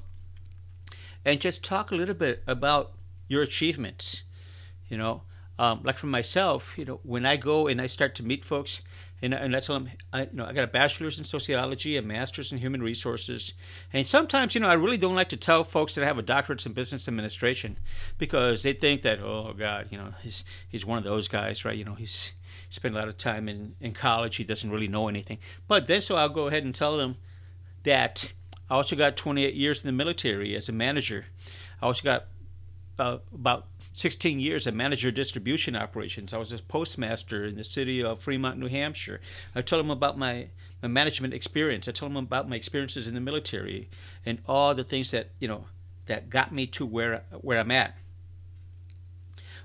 and 1.24 1.40
just 1.40 1.64
talk 1.64 1.92
a 1.92 1.96
little 1.96 2.16
bit 2.16 2.44
about 2.46 2.92
your 3.30 3.42
achievements. 3.42 4.24
You 4.90 4.98
know, 4.98 5.22
um, 5.60 5.82
like 5.84 5.98
for 5.98 6.08
myself, 6.08 6.78
you 6.78 6.86
know, 6.86 7.02
when 7.04 7.26
I 7.26 7.36
go 7.36 7.68
and 7.68 7.82
I 7.82 7.88
start 7.88 8.16
to 8.16 8.24
meet 8.24 8.46
folks, 8.46 8.82
and, 9.22 9.34
and 9.34 9.54
I 9.54 9.60
tell 9.60 9.78
them, 9.78 9.90
I, 10.14 10.22
you 10.22 10.30
know, 10.32 10.46
I 10.46 10.54
got 10.54 10.64
a 10.64 10.68
bachelor's 10.68 11.20
in 11.20 11.26
sociology, 11.26 11.98
a 11.98 12.02
master's 12.02 12.54
in 12.54 12.60
human 12.60 12.82
resources, 12.82 13.52
and 13.92 14.08
sometimes, 14.08 14.56
you 14.56 14.62
know, 14.62 14.70
I 14.70 14.74
really 14.74 14.98
don't 14.98 15.16
like 15.16 15.28
to 15.30 15.38
tell 15.38 15.66
folks 15.66 15.96
that 15.96 16.04
I 16.06 16.08
have 16.08 16.18
a 16.18 16.22
doctorate 16.22 16.66
in 16.66 16.72
business 16.72 17.10
administration 17.10 17.78
because 18.18 18.64
they 18.64 18.72
think 18.72 19.02
that, 19.02 19.20
oh 19.20 19.54
God, 19.54 19.88
you 19.92 19.98
know, 19.98 20.14
he's 20.24 20.46
he's 20.70 20.86
one 20.86 20.98
of 20.98 21.04
those 21.04 21.28
guys, 21.28 21.66
right? 21.66 21.78
You 21.78 21.84
know, 21.84 21.96
he's 21.96 22.32
spent 22.70 22.96
a 22.96 22.98
lot 22.98 23.10
of 23.10 23.18
time 23.18 23.50
in 23.50 23.76
in 23.82 23.92
college, 23.92 24.38
he 24.38 24.46
doesn't 24.46 24.72
really 24.72 24.88
know 24.88 25.10
anything. 25.10 25.40
But 25.68 25.88
then, 25.88 26.00
so 26.00 26.16
I'll 26.16 26.30
go 26.30 26.48
ahead 26.48 26.64
and 26.64 26.74
tell 26.74 26.96
them 26.96 27.18
that 27.84 28.32
I 28.70 28.76
also 28.76 28.96
got 28.96 29.18
28 29.18 29.54
years 29.56 29.84
in 29.84 29.88
the 29.88 29.92
military 29.92 30.56
as 30.56 30.70
a 30.70 30.72
manager. 30.72 31.26
I 31.82 31.88
also 31.88 32.04
got 32.06 32.28
uh, 32.98 33.18
about 33.34 33.68
16 33.94 34.40
years 34.40 34.68
of 34.68 34.74
manager 34.74 35.12
distribution 35.12 35.76
operations. 35.76 36.34
I 36.34 36.38
was 36.38 36.52
a 36.52 36.60
postmaster 36.60 37.46
in 37.46 37.56
the 37.56 37.64
city 37.64 38.04
of 38.04 38.22
Fremont, 38.22 38.60
New 38.60 38.68
Hampshire. 38.68 39.20
I 39.56 39.62
told 39.62 39.84
them 39.84 39.92
about 39.92 40.18
my, 40.18 40.50
my 40.82 40.88
management 40.88 41.34
experience. 41.34 41.88
I 41.88 41.92
told 41.92 42.12
them 42.12 42.18
about 42.18 42.48
my 42.48 42.56
experiences 42.56 43.08
in 43.08 43.14
the 43.16 43.20
military 43.20 43.90
and 44.26 44.40
all 44.48 44.76
the 44.76 44.84
things 44.84 45.12
that, 45.12 45.32
you 45.40 45.48
know, 45.48 45.66
that 46.06 46.30
got 46.30 46.54
me 46.54 46.68
to 46.68 46.86
where 46.86 47.24
where 47.42 47.60
I'm 47.60 47.72
at. 47.72 47.96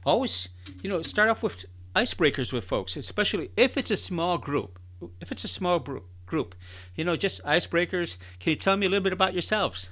Always, 0.07 0.49
you 0.83 0.91
know, 0.91 1.03
start 1.03 1.31
off 1.31 1.43
with 1.43 1.65
icebreakers 1.97 2.53
with 2.53 2.65
folks, 2.65 2.97
especially 2.97 3.51
if 3.57 3.77
it's 3.77 3.91
a 3.91 3.97
small 3.97 4.39
group. 4.39 4.79
If 5.21 5.33
it's 5.33 5.45
a 5.45 5.49
small 5.49 5.79
group, 5.79 6.55
you 6.95 7.05
know, 7.05 7.17
just 7.17 7.43
icebreakers. 7.45 8.17
Can 8.39 8.51
you 8.51 8.57
tell 8.57 8.77
me 8.77 8.87
a 8.87 8.89
little 8.89 9.03
bit 9.03 9.13
about 9.13 9.33
yourselves? 9.33 9.89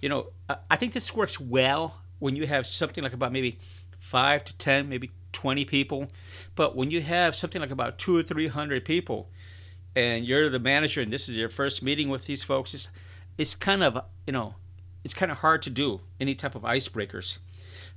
You 0.00 0.08
know, 0.08 0.26
I 0.70 0.76
think 0.76 0.92
this 0.92 1.14
works 1.14 1.40
well 1.40 2.02
when 2.18 2.36
you 2.36 2.46
have 2.46 2.66
something 2.66 3.02
like 3.02 3.12
about 3.12 3.32
maybe 3.32 3.58
five 3.98 4.44
to 4.44 4.56
10, 4.56 4.88
maybe 4.88 5.10
20 5.32 5.64
people. 5.64 6.08
But 6.54 6.76
when 6.76 6.90
you 6.90 7.00
have 7.02 7.34
something 7.34 7.60
like 7.60 7.70
about 7.70 7.98
two 7.98 8.16
or 8.16 8.22
300 8.22 8.84
people 8.84 9.30
and 9.96 10.24
you're 10.24 10.48
the 10.48 10.58
manager 10.58 11.00
and 11.00 11.12
this 11.12 11.28
is 11.28 11.36
your 11.36 11.48
first 11.48 11.82
meeting 11.82 12.08
with 12.08 12.26
these 12.26 12.44
folks, 12.44 12.74
it's, 12.74 12.88
it's 13.38 13.54
kind 13.54 13.82
of, 13.82 13.98
you 14.26 14.32
know, 14.32 14.54
it's 15.04 15.14
kind 15.14 15.30
of 15.30 15.38
hard 15.38 15.62
to 15.62 15.70
do 15.70 16.00
any 16.20 16.34
type 16.34 16.54
of 16.54 16.62
icebreakers. 16.62 17.38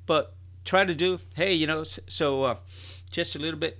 But 0.06 0.34
try 0.66 0.86
to 0.86 0.94
do, 0.94 1.20
hey, 1.36 1.54
you 1.54 1.68
know, 1.68 1.84
so 1.84 2.44
uh, 2.44 2.58
just 3.10 3.36
a 3.36 3.40
little 3.40 3.60
bit. 3.60 3.80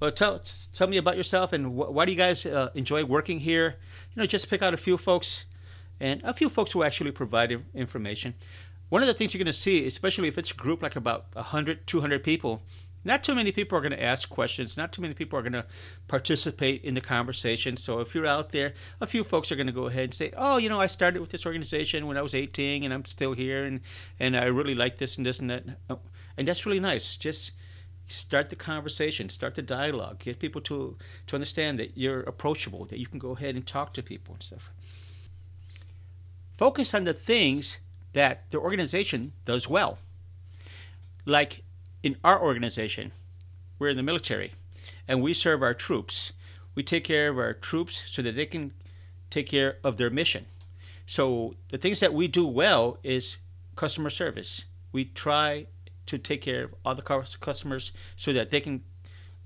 Well, 0.00 0.12
tell 0.12 0.42
tell 0.74 0.88
me 0.88 0.98
about 0.98 1.16
yourself 1.16 1.54
and 1.54 1.68
wh- 1.68 1.90
why 1.90 2.04
do 2.04 2.12
you 2.12 2.18
guys 2.18 2.44
uh, 2.44 2.70
enjoy 2.74 3.04
working 3.04 3.40
here? 3.40 3.76
You 4.14 4.20
know, 4.20 4.26
just 4.26 4.50
pick 4.50 4.62
out 4.62 4.74
a 4.74 4.76
few 4.76 4.98
folks 4.98 5.44
and 5.98 6.20
a 6.22 6.34
few 6.34 6.50
folks 6.50 6.72
who 6.72 6.82
actually 6.82 7.12
provide 7.12 7.62
information. 7.74 8.34
One 8.88 9.02
of 9.02 9.08
the 9.08 9.14
things 9.14 9.34
you're 9.34 9.42
going 9.42 9.46
to 9.46 9.52
see, 9.52 9.86
especially 9.86 10.28
if 10.28 10.38
it's 10.38 10.52
a 10.52 10.54
group 10.54 10.82
like 10.82 10.96
about 10.96 11.26
100, 11.34 11.86
200 11.86 12.22
people, 12.22 12.62
not 13.06 13.22
too 13.22 13.36
many 13.36 13.52
people 13.52 13.78
are 13.78 13.80
going 13.80 13.92
to 13.92 14.02
ask 14.02 14.28
questions. 14.28 14.76
Not 14.76 14.92
too 14.92 15.00
many 15.00 15.14
people 15.14 15.38
are 15.38 15.42
going 15.42 15.52
to 15.52 15.64
participate 16.08 16.82
in 16.82 16.94
the 16.94 17.00
conversation. 17.00 17.76
So 17.76 18.00
if 18.00 18.14
you're 18.14 18.26
out 18.26 18.50
there, 18.50 18.74
a 19.00 19.06
few 19.06 19.22
folks 19.22 19.52
are 19.52 19.56
going 19.56 19.68
to 19.68 19.72
go 19.72 19.86
ahead 19.86 20.04
and 20.04 20.14
say, 20.14 20.32
"Oh, 20.36 20.56
you 20.56 20.68
know, 20.68 20.80
I 20.80 20.86
started 20.86 21.20
with 21.20 21.30
this 21.30 21.46
organization 21.46 22.08
when 22.08 22.16
I 22.16 22.22
was 22.22 22.34
18, 22.34 22.82
and 22.82 22.92
I'm 22.92 23.04
still 23.04 23.32
here, 23.32 23.64
and 23.64 23.80
and 24.18 24.36
I 24.36 24.46
really 24.46 24.74
like 24.74 24.98
this 24.98 25.16
and 25.16 25.24
this 25.24 25.38
and 25.38 25.50
that." 25.50 25.64
And 26.36 26.48
that's 26.48 26.66
really 26.66 26.80
nice. 26.80 27.16
Just 27.16 27.52
start 28.08 28.50
the 28.50 28.56
conversation, 28.56 29.28
start 29.28 29.54
the 29.54 29.62
dialogue, 29.62 30.18
get 30.18 30.40
people 30.40 30.60
to 30.62 30.96
to 31.28 31.36
understand 31.36 31.78
that 31.78 31.96
you're 31.96 32.22
approachable, 32.22 32.86
that 32.86 32.98
you 32.98 33.06
can 33.06 33.20
go 33.20 33.36
ahead 33.36 33.54
and 33.54 33.64
talk 33.64 33.94
to 33.94 34.02
people 34.02 34.34
and 34.34 34.42
stuff. 34.42 34.72
Focus 36.56 36.92
on 36.92 37.04
the 37.04 37.14
things 37.14 37.78
that 38.16 38.50
the 38.50 38.58
organization 38.58 39.32
does 39.44 39.68
well. 39.68 39.98
Like 41.26 41.62
in 42.02 42.16
our 42.24 42.42
organization, 42.42 43.12
we're 43.78 43.90
in 43.90 43.98
the 43.98 44.02
military 44.02 44.52
and 45.06 45.22
we 45.22 45.34
serve 45.34 45.62
our 45.62 45.74
troops. 45.74 46.32
We 46.74 46.82
take 46.82 47.04
care 47.04 47.28
of 47.28 47.36
our 47.38 47.52
troops 47.52 48.04
so 48.06 48.22
that 48.22 48.34
they 48.34 48.46
can 48.46 48.72
take 49.28 49.48
care 49.48 49.76
of 49.84 49.98
their 49.98 50.08
mission. 50.08 50.46
So 51.06 51.56
the 51.68 51.76
things 51.76 52.00
that 52.00 52.14
we 52.14 52.26
do 52.26 52.46
well 52.46 52.96
is 53.02 53.36
customer 53.76 54.08
service. 54.08 54.64
We 54.92 55.04
try 55.04 55.66
to 56.06 56.16
take 56.16 56.40
care 56.40 56.64
of 56.64 56.74
all 56.86 56.94
the 56.94 57.02
customers 57.02 57.92
so 58.16 58.32
that 58.32 58.50
they 58.50 58.62
can 58.62 58.82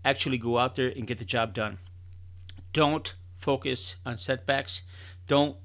actually 0.05 0.39
go 0.39 0.59
out 0.59 0.77
there 0.77 0.93
and 0.95 1.09
get 1.09 1.19
the 1.19 1.25
job 1.25 1.55
done. 1.55 1.79
Don't 2.73 3.15
focus 3.37 3.97
on 4.07 4.17
setbacks. 4.17 4.83
Don't 5.27 5.57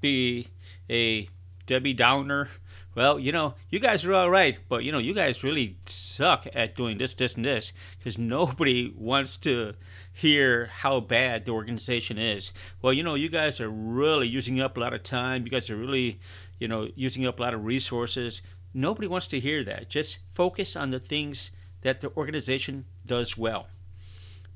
be 0.00 0.48
a 0.88 1.28
Debbie 1.66 1.94
Downer. 1.94 2.48
Well, 2.94 3.18
you 3.18 3.30
know, 3.30 3.54
you 3.68 3.78
guys 3.78 4.04
are 4.04 4.14
all 4.14 4.30
right, 4.30 4.58
but 4.68 4.84
you 4.84 4.90
know, 4.90 4.98
you 4.98 5.12
guys 5.12 5.44
really 5.44 5.76
suck 5.86 6.46
at 6.54 6.76
doing 6.76 6.96
this, 6.96 7.12
this, 7.12 7.34
and 7.34 7.44
this 7.44 7.72
because 7.98 8.16
nobody 8.16 8.92
wants 8.96 9.36
to 9.38 9.74
hear 10.12 10.66
how 10.66 11.00
bad 11.00 11.44
the 11.44 11.52
organization 11.52 12.18
is. 12.18 12.52
Well, 12.80 12.92
you 12.92 13.02
know, 13.02 13.14
you 13.14 13.28
guys 13.28 13.60
are 13.60 13.68
really 13.68 14.28
using 14.28 14.60
up 14.60 14.76
a 14.76 14.80
lot 14.80 14.94
of 14.94 15.02
time. 15.02 15.44
You 15.44 15.50
guys 15.50 15.68
are 15.68 15.76
really, 15.76 16.18
you 16.58 16.68
know, 16.68 16.88
using 16.94 17.26
up 17.26 17.38
a 17.38 17.42
lot 17.42 17.52
of 17.52 17.64
resources. 17.64 18.40
Nobody 18.72 19.06
wants 19.06 19.26
to 19.28 19.40
hear 19.40 19.62
that. 19.64 19.90
Just 19.90 20.18
focus 20.34 20.74
on 20.74 20.90
the 20.90 21.00
things 21.00 21.50
that 21.82 22.00
the 22.00 22.10
organization 22.16 22.86
does 23.04 23.36
well 23.36 23.68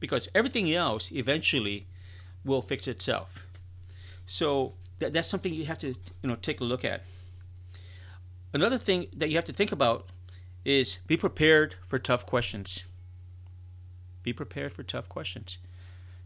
because 0.01 0.29
everything 0.35 0.73
else 0.73 1.13
eventually 1.13 1.87
will 2.45 2.63
fix 2.63 2.89
itself. 2.89 3.45
So 4.27 4.75
that, 5.01 5.13
that's 5.13 5.29
something 5.29 5.53
you 5.53 5.67
have 5.67 5.79
to 5.81 5.89
you 5.89 5.97
know 6.25 6.37
take 6.37 6.61
a 6.61 6.65
look 6.65 6.85
at. 6.85 7.03
Another 8.53 8.79
thing 8.79 9.07
that 9.17 9.31
you 9.31 9.37
have 9.37 9.45
to 9.45 9.53
think 9.53 9.73
about 9.73 10.09
is 10.65 10.99
be 11.07 11.17
prepared 11.17 11.75
for 11.87 11.99
tough 11.99 12.27
questions. 12.27 12.85
Be 14.23 14.33
prepared 14.33 14.73
for 14.73 14.83
tough 14.83 15.09
questions. 15.09 15.59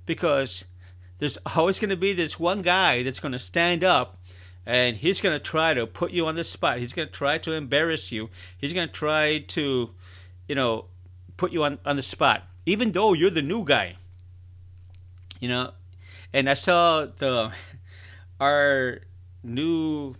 Because 0.06 0.64
there's 1.18 1.38
always 1.54 1.78
going 1.78 1.90
to 1.90 1.96
be 1.96 2.12
this 2.12 2.40
one 2.40 2.62
guy 2.62 3.02
that's 3.02 3.20
going 3.20 3.32
to 3.32 3.38
stand 3.38 3.84
up 3.84 4.18
and 4.66 4.96
he's 4.96 5.20
going 5.20 5.34
to 5.34 5.42
try 5.42 5.74
to 5.74 5.86
put 5.86 6.10
you 6.10 6.26
on 6.26 6.34
the 6.34 6.44
spot. 6.44 6.78
He's 6.78 6.92
going 6.92 7.08
to 7.08 7.14
try 7.14 7.38
to 7.38 7.52
embarrass 7.52 8.10
you. 8.10 8.30
He's 8.56 8.72
going 8.72 8.88
to 8.88 8.92
try 8.92 9.38
to, 9.38 9.90
you 10.48 10.54
know, 10.54 10.86
put 11.36 11.52
you 11.52 11.64
on, 11.64 11.78
on 11.84 11.96
the 11.96 12.02
spot, 12.02 12.44
even 12.64 12.92
though 12.92 13.12
you're 13.12 13.30
the 13.30 13.42
new 13.42 13.64
guy. 13.64 13.96
You 15.40 15.48
know, 15.48 15.72
and 16.32 16.48
I 16.48 16.54
saw 16.54 17.06
the 17.06 17.52
our 18.44 18.98
new 19.42 20.14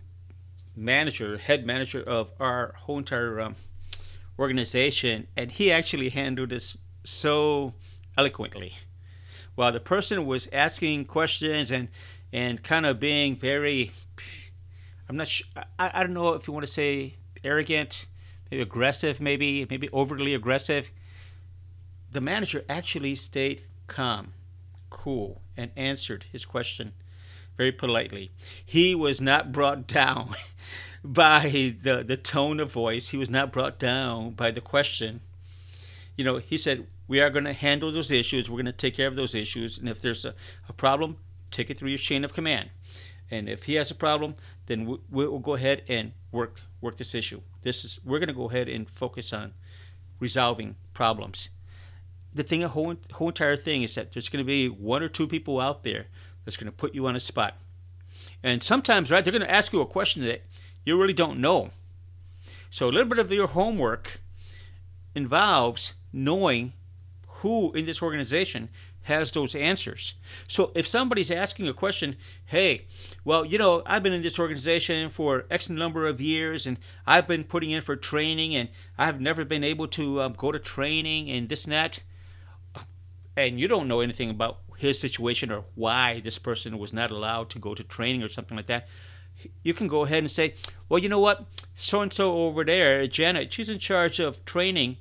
manager, 0.75 1.37
head 1.37 1.67
manager 1.67 2.03
of 2.03 2.31
our 2.41 2.75
whole 2.79 2.97
entire 2.97 3.39
um, 3.39 3.55
organization, 4.39 5.27
and 5.37 5.53
he 5.53 5.71
actually 5.71 6.09
handled 6.09 6.49
this 6.49 6.79
so 7.05 7.75
eloquently. 8.17 8.73
While 9.57 9.73
the 9.73 9.81
person 9.81 10.25
was 10.25 10.49
asking 10.53 11.05
questions 11.05 11.71
and 11.71 11.89
and 12.33 12.63
kind 12.65 12.87
of 12.87 12.99
being 12.99 13.37
very, 13.37 13.93
I'm 15.09 15.17
not 15.17 15.29
sure, 15.29 15.47
I, 15.79 15.91
I 15.95 16.03
don't 16.03 16.15
know 16.15 16.33
if 16.33 16.49
you 16.49 16.55
want 16.55 16.67
to 16.67 16.73
say 16.73 17.15
arrogant, 17.45 18.07
maybe 18.51 18.63
aggressive, 18.63 19.21
maybe 19.21 19.67
maybe 19.69 19.89
overly 19.93 20.35
aggressive. 20.35 20.91
The 22.11 22.23
manager 22.23 22.65
actually 22.69 23.17
stayed 23.17 23.65
calm, 23.87 24.33
cool, 24.89 25.43
and 25.59 25.71
answered 25.77 26.25
his 26.33 26.47
question 26.47 26.95
very 27.57 27.73
politely. 27.73 28.31
He 28.65 28.95
was 28.95 29.21
not 29.21 29.53
brought 29.53 29.87
down 29.87 30.35
by 31.05 31.77
the, 31.83 32.03
the 32.03 32.17
tone 32.17 32.61
of 32.61 32.73
voice, 32.73 33.09
he 33.09 33.17
was 33.17 33.31
not 33.31 33.53
brought 33.53 33.79
down 33.79 34.31
by 34.31 34.51
the 34.51 34.61
question. 34.61 35.21
You 36.17 36.25
know, 36.25 36.39
he 36.39 36.57
said, 36.57 36.87
We 37.09 37.21
are 37.21 37.31
going 37.31 37.45
to 37.45 37.53
handle 37.53 37.93
those 37.93 38.11
issues, 38.11 38.49
we're 38.51 38.57
going 38.57 38.67
to 38.67 38.73
take 38.73 38.97
care 38.97 39.09
of 39.09 39.17
those 39.17 39.35
issues, 39.35 39.79
and 39.79 39.89
if 39.89 40.01
there's 40.01 40.25
a, 40.25 40.35
a 40.69 40.73
problem, 40.73 41.19
take 41.51 41.71
it 41.71 41.79
through 41.79 41.91
your 41.91 41.99
chain 41.99 42.25
of 42.25 42.33
command. 42.33 42.71
And 43.31 43.49
if 43.49 43.65
he 43.65 43.75
has 43.75 43.91
a 43.91 43.95
problem, 43.95 44.37
then 44.67 44.87
we, 44.87 44.99
we'll 45.11 45.39
go 45.39 45.55
ahead 45.55 45.83
and 45.89 46.13
work 46.31 46.61
work 46.81 46.99
this 46.99 47.15
issue. 47.15 47.41
This 47.63 47.85
is 47.85 47.99
we're 48.05 48.19
going 48.19 48.29
to 48.29 48.35
go 48.35 48.51
ahead 48.51 48.69
and 48.69 48.89
focus 48.89 49.33
on 49.33 49.55
resolving 50.21 50.77
problems. 50.93 51.51
The 52.33 52.43
thing, 52.43 52.61
the 52.61 52.69
whole, 52.69 52.97
whole 53.13 53.29
entire 53.29 53.57
thing 53.57 53.83
is 53.83 53.95
that 53.95 54.13
there's 54.13 54.29
going 54.29 54.45
to 54.45 54.47
be 54.47 54.69
one 54.69 55.03
or 55.03 55.09
two 55.09 55.27
people 55.27 55.61
out 55.61 55.85
there 55.85 56.07
that's 56.45 56.57
going 56.57 56.67
to 56.67 56.73
put 56.73 56.95
you 56.95 57.07
on 57.07 57.17
a 57.17 57.21
spot. 57.21 57.57
And 58.43 58.63
sometimes, 58.63 59.11
right, 59.11 59.25
they're 59.25 59.33
going 59.33 59.43
to 59.43 59.51
ask 59.51 59.73
you 59.73 59.81
a 59.81 59.87
question 59.87 60.25
that 60.25 60.43
you 60.85 61.01
really 61.01 61.13
don't 61.13 61.39
know. 61.39 61.71
So 62.71 62.89
a 62.89 62.93
little 62.93 63.09
bit 63.09 63.19
of 63.19 63.33
your 63.33 63.49
homework 63.49 64.21
involves 65.15 65.95
knowing 66.13 66.73
who 67.27 67.73
in 67.73 67.87
this 67.87 68.03
organization 68.03 68.69
has 69.05 69.31
those 69.33 69.55
answers. 69.55 70.15
So 70.49 70.73
if 70.75 70.87
somebody's 70.87 71.31
asking 71.31 71.69
a 71.69 71.75
question, 71.75 72.17
hey, 72.47 72.87
well, 73.25 73.45
you 73.45 73.59
know, 73.59 73.83
I've 73.85 74.03
been 74.03 74.15
in 74.15 74.23
this 74.23 74.39
organization 74.39 75.11
for 75.11 75.45
X 75.51 75.69
number 75.69 76.07
of 76.07 76.21
years 76.21 76.67
and 76.67 76.79
I've 77.07 77.29
been 77.29 77.45
putting 77.45 77.71
in 77.71 77.83
for 77.83 77.97
training 77.97 78.55
and 78.55 78.71
I've 78.97 79.21
never 79.21 79.45
been 79.45 79.63
able 79.63 79.89
to 79.89 80.23
um, 80.23 80.35
go 80.37 80.53
to 80.53 80.59
training 80.59 81.31
and 81.31 81.49
this 81.49 81.65
and 81.65 81.73
that, 81.73 82.01
and 83.37 83.61
you 83.61 83.69
don't 83.69 83.89
know 83.89 84.01
anything 84.01 84.31
about 84.31 84.59
his 84.79 84.99
situation 84.99 85.51
or 85.51 85.65
why 85.75 86.21
this 86.21 86.39
person 86.39 86.79
was 86.79 86.93
not 86.93 87.11
allowed 87.11 87.51
to 87.51 87.59
go 87.59 87.75
to 87.75 87.85
training 87.85 88.23
or 88.23 88.29
something 88.29 88.57
like 88.57 88.67
that, 88.67 88.89
you 89.63 89.75
can 89.75 89.89
go 89.89 90.05
ahead 90.05 90.19
and 90.19 90.31
say, 90.31 90.55
well, 90.89 90.99
you 90.99 91.09
know 91.09 91.19
what, 91.19 91.47
so 91.75 92.01
and 92.01 92.13
so 92.13 92.33
over 92.33 92.65
there, 92.65 93.07
Janet, 93.07 93.53
she's 93.53 93.69
in 93.69 93.79
charge 93.79 94.21
of 94.21 94.45
training 94.45 94.97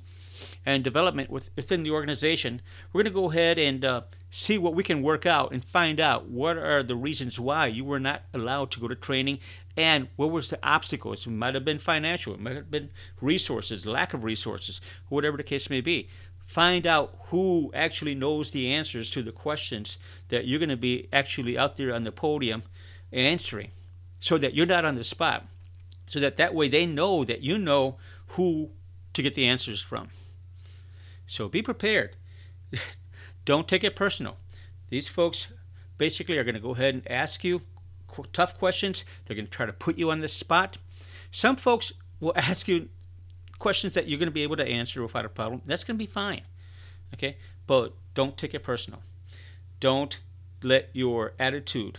and 0.66 0.82
development 0.82 1.30
within 1.30 1.82
the 1.82 1.90
organization. 1.90 2.60
We're 2.92 3.02
going 3.02 3.12
to 3.12 3.20
go 3.20 3.30
ahead 3.30 3.58
and 3.58 3.84
uh, 3.84 4.02
see 4.30 4.58
what 4.58 4.74
we 4.74 4.82
can 4.82 5.02
work 5.02 5.26
out 5.26 5.52
and 5.52 5.64
find 5.64 6.00
out 6.00 6.28
what 6.28 6.56
are 6.56 6.82
the 6.82 6.96
reasons 6.96 7.38
why 7.38 7.66
you 7.66 7.84
were 7.84 8.00
not 8.00 8.22
allowed 8.32 8.70
to 8.72 8.80
go 8.80 8.88
to 8.88 8.94
training 8.94 9.38
and 9.76 10.08
what 10.16 10.30
was 10.30 10.48
the 10.48 10.58
obstacles. 10.62 11.26
It 11.26 11.30
might 11.30 11.54
have 11.54 11.64
been 11.64 11.78
financial, 11.78 12.34
it 12.34 12.40
might 12.40 12.56
have 12.56 12.70
been 12.70 12.90
resources, 13.20 13.84
lack 13.84 14.14
of 14.14 14.24
resources, 14.24 14.80
whatever 15.08 15.36
the 15.36 15.42
case 15.42 15.68
may 15.68 15.80
be 15.80 16.08
find 16.46 16.86
out 16.86 17.18
who 17.28 17.70
actually 17.74 18.14
knows 18.14 18.50
the 18.50 18.72
answers 18.72 19.10
to 19.10 19.22
the 19.22 19.32
questions 19.32 19.98
that 20.28 20.46
you're 20.46 20.58
going 20.58 20.68
to 20.68 20.76
be 20.76 21.08
actually 21.12 21.56
out 21.56 21.76
there 21.76 21.94
on 21.94 22.04
the 22.04 22.12
podium 22.12 22.62
answering 23.12 23.70
so 24.20 24.38
that 24.38 24.54
you're 24.54 24.66
not 24.66 24.84
on 24.84 24.94
the 24.94 25.04
spot 25.04 25.46
so 26.06 26.20
that 26.20 26.36
that 26.36 26.54
way 26.54 26.68
they 26.68 26.86
know 26.86 27.24
that 27.24 27.42
you 27.42 27.58
know 27.58 27.96
who 28.28 28.70
to 29.12 29.22
get 29.22 29.34
the 29.34 29.46
answers 29.46 29.80
from. 29.80 30.08
So 31.26 31.48
be 31.48 31.62
prepared. 31.62 32.16
Don't 33.44 33.68
take 33.68 33.84
it 33.84 33.96
personal. 33.96 34.36
These 34.90 35.08
folks 35.08 35.48
basically 35.98 36.38
are 36.38 36.44
going 36.44 36.54
to 36.54 36.60
go 36.60 36.74
ahead 36.74 36.94
and 36.94 37.10
ask 37.10 37.44
you 37.44 37.62
tough 38.32 38.58
questions. 38.58 39.04
They're 39.24 39.36
going 39.36 39.46
to 39.46 39.50
try 39.50 39.66
to 39.66 39.72
put 39.72 39.98
you 39.98 40.10
on 40.10 40.20
the 40.20 40.28
spot. 40.28 40.78
Some 41.30 41.56
folks 41.56 41.92
will 42.20 42.32
ask 42.36 42.68
you 42.68 42.88
questions 43.58 43.94
that 43.94 44.08
you're 44.08 44.18
going 44.18 44.28
to 44.28 44.32
be 44.32 44.42
able 44.42 44.56
to 44.56 44.66
answer 44.66 45.02
without 45.02 45.24
a 45.24 45.28
problem, 45.28 45.62
that's 45.66 45.84
going 45.84 45.96
to 45.96 46.04
be 46.04 46.10
fine. 46.10 46.42
Okay? 47.12 47.36
But 47.66 47.94
don't 48.14 48.36
take 48.36 48.54
it 48.54 48.62
personal. 48.62 49.00
Don't 49.80 50.18
let 50.62 50.90
your 50.92 51.32
attitude 51.38 51.98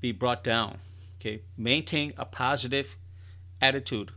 be 0.00 0.12
brought 0.12 0.42
down. 0.42 0.78
Okay? 1.20 1.42
Maintain 1.56 2.12
a 2.16 2.24
positive 2.24 2.96
attitude 3.60 4.12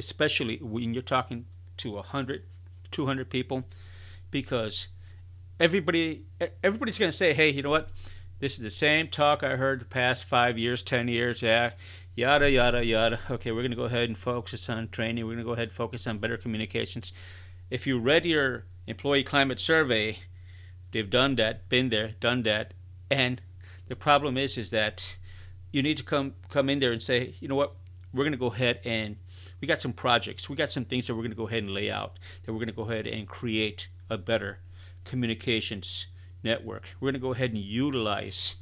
especially 0.00 0.56
when 0.62 0.94
you're 0.94 1.02
talking 1.02 1.44
to 1.76 1.92
100, 1.92 2.42
200 2.90 3.30
people, 3.30 3.64
because 4.30 4.88
everybody 5.60 6.24
everybody's 6.64 6.98
going 6.98 7.10
to 7.10 7.16
say, 7.16 7.34
hey, 7.34 7.50
you 7.50 7.62
know 7.62 7.70
what? 7.70 7.90
This 8.40 8.54
is 8.54 8.60
the 8.60 8.70
same 8.70 9.08
talk 9.08 9.42
I 9.44 9.56
heard 9.56 9.82
the 9.82 9.84
past 9.84 10.24
five 10.24 10.56
years, 10.56 10.82
10 10.82 11.08
years. 11.08 11.42
Yeah, 11.42 11.72
yada, 12.14 12.50
yada, 12.50 12.84
yada. 12.84 13.20
Okay, 13.30 13.52
we're 13.52 13.62
going 13.62 13.70
to 13.70 13.76
go 13.76 13.84
ahead 13.84 14.08
and 14.08 14.18
focus 14.18 14.68
on 14.68 14.88
training. 14.88 15.24
We're 15.24 15.34
going 15.34 15.44
to 15.44 15.44
go 15.44 15.52
ahead 15.52 15.68
and 15.68 15.72
focus 15.72 16.06
on 16.06 16.18
better 16.18 16.36
communications. 16.36 17.12
If 17.70 17.86
you 17.86 17.98
read 17.98 18.26
your 18.26 18.64
employee 18.86 19.22
climate 19.22 19.60
survey, 19.60 20.18
they've 20.92 21.08
done 21.08 21.36
that, 21.36 21.68
been 21.68 21.88
there, 21.90 22.14
done 22.20 22.42
that. 22.42 22.74
And 23.10 23.40
the 23.88 23.96
problem 23.96 24.36
is, 24.36 24.58
is 24.58 24.70
that 24.70 25.16
you 25.72 25.82
need 25.82 25.96
to 25.96 26.02
come 26.02 26.34
come 26.48 26.68
in 26.68 26.80
there 26.80 26.92
and 26.92 27.02
say, 27.02 27.34
you 27.40 27.48
know 27.48 27.54
what, 27.54 27.74
we're 28.12 28.24
going 28.24 28.32
to 28.32 28.38
go 28.38 28.52
ahead 28.52 28.80
and 28.84 29.16
we 29.60 29.68
got 29.68 29.80
some 29.80 29.92
projects, 29.92 30.48
we 30.48 30.56
got 30.56 30.72
some 30.72 30.84
things 30.84 31.06
that 31.06 31.14
we're 31.14 31.22
going 31.22 31.30
to 31.30 31.36
go 31.36 31.46
ahead 31.46 31.62
and 31.62 31.72
lay 31.72 31.90
out, 31.90 32.18
that 32.44 32.52
we're 32.52 32.58
going 32.58 32.68
to 32.68 32.74
go 32.74 32.90
ahead 32.90 33.06
and 33.06 33.28
create 33.28 33.88
a 34.08 34.18
better 34.18 34.58
communications 35.04 36.06
network. 36.42 36.84
We're 36.98 37.06
going 37.06 37.20
to 37.20 37.20
go 37.20 37.32
ahead 37.32 37.50
and 37.50 37.58
utilize 37.58 38.56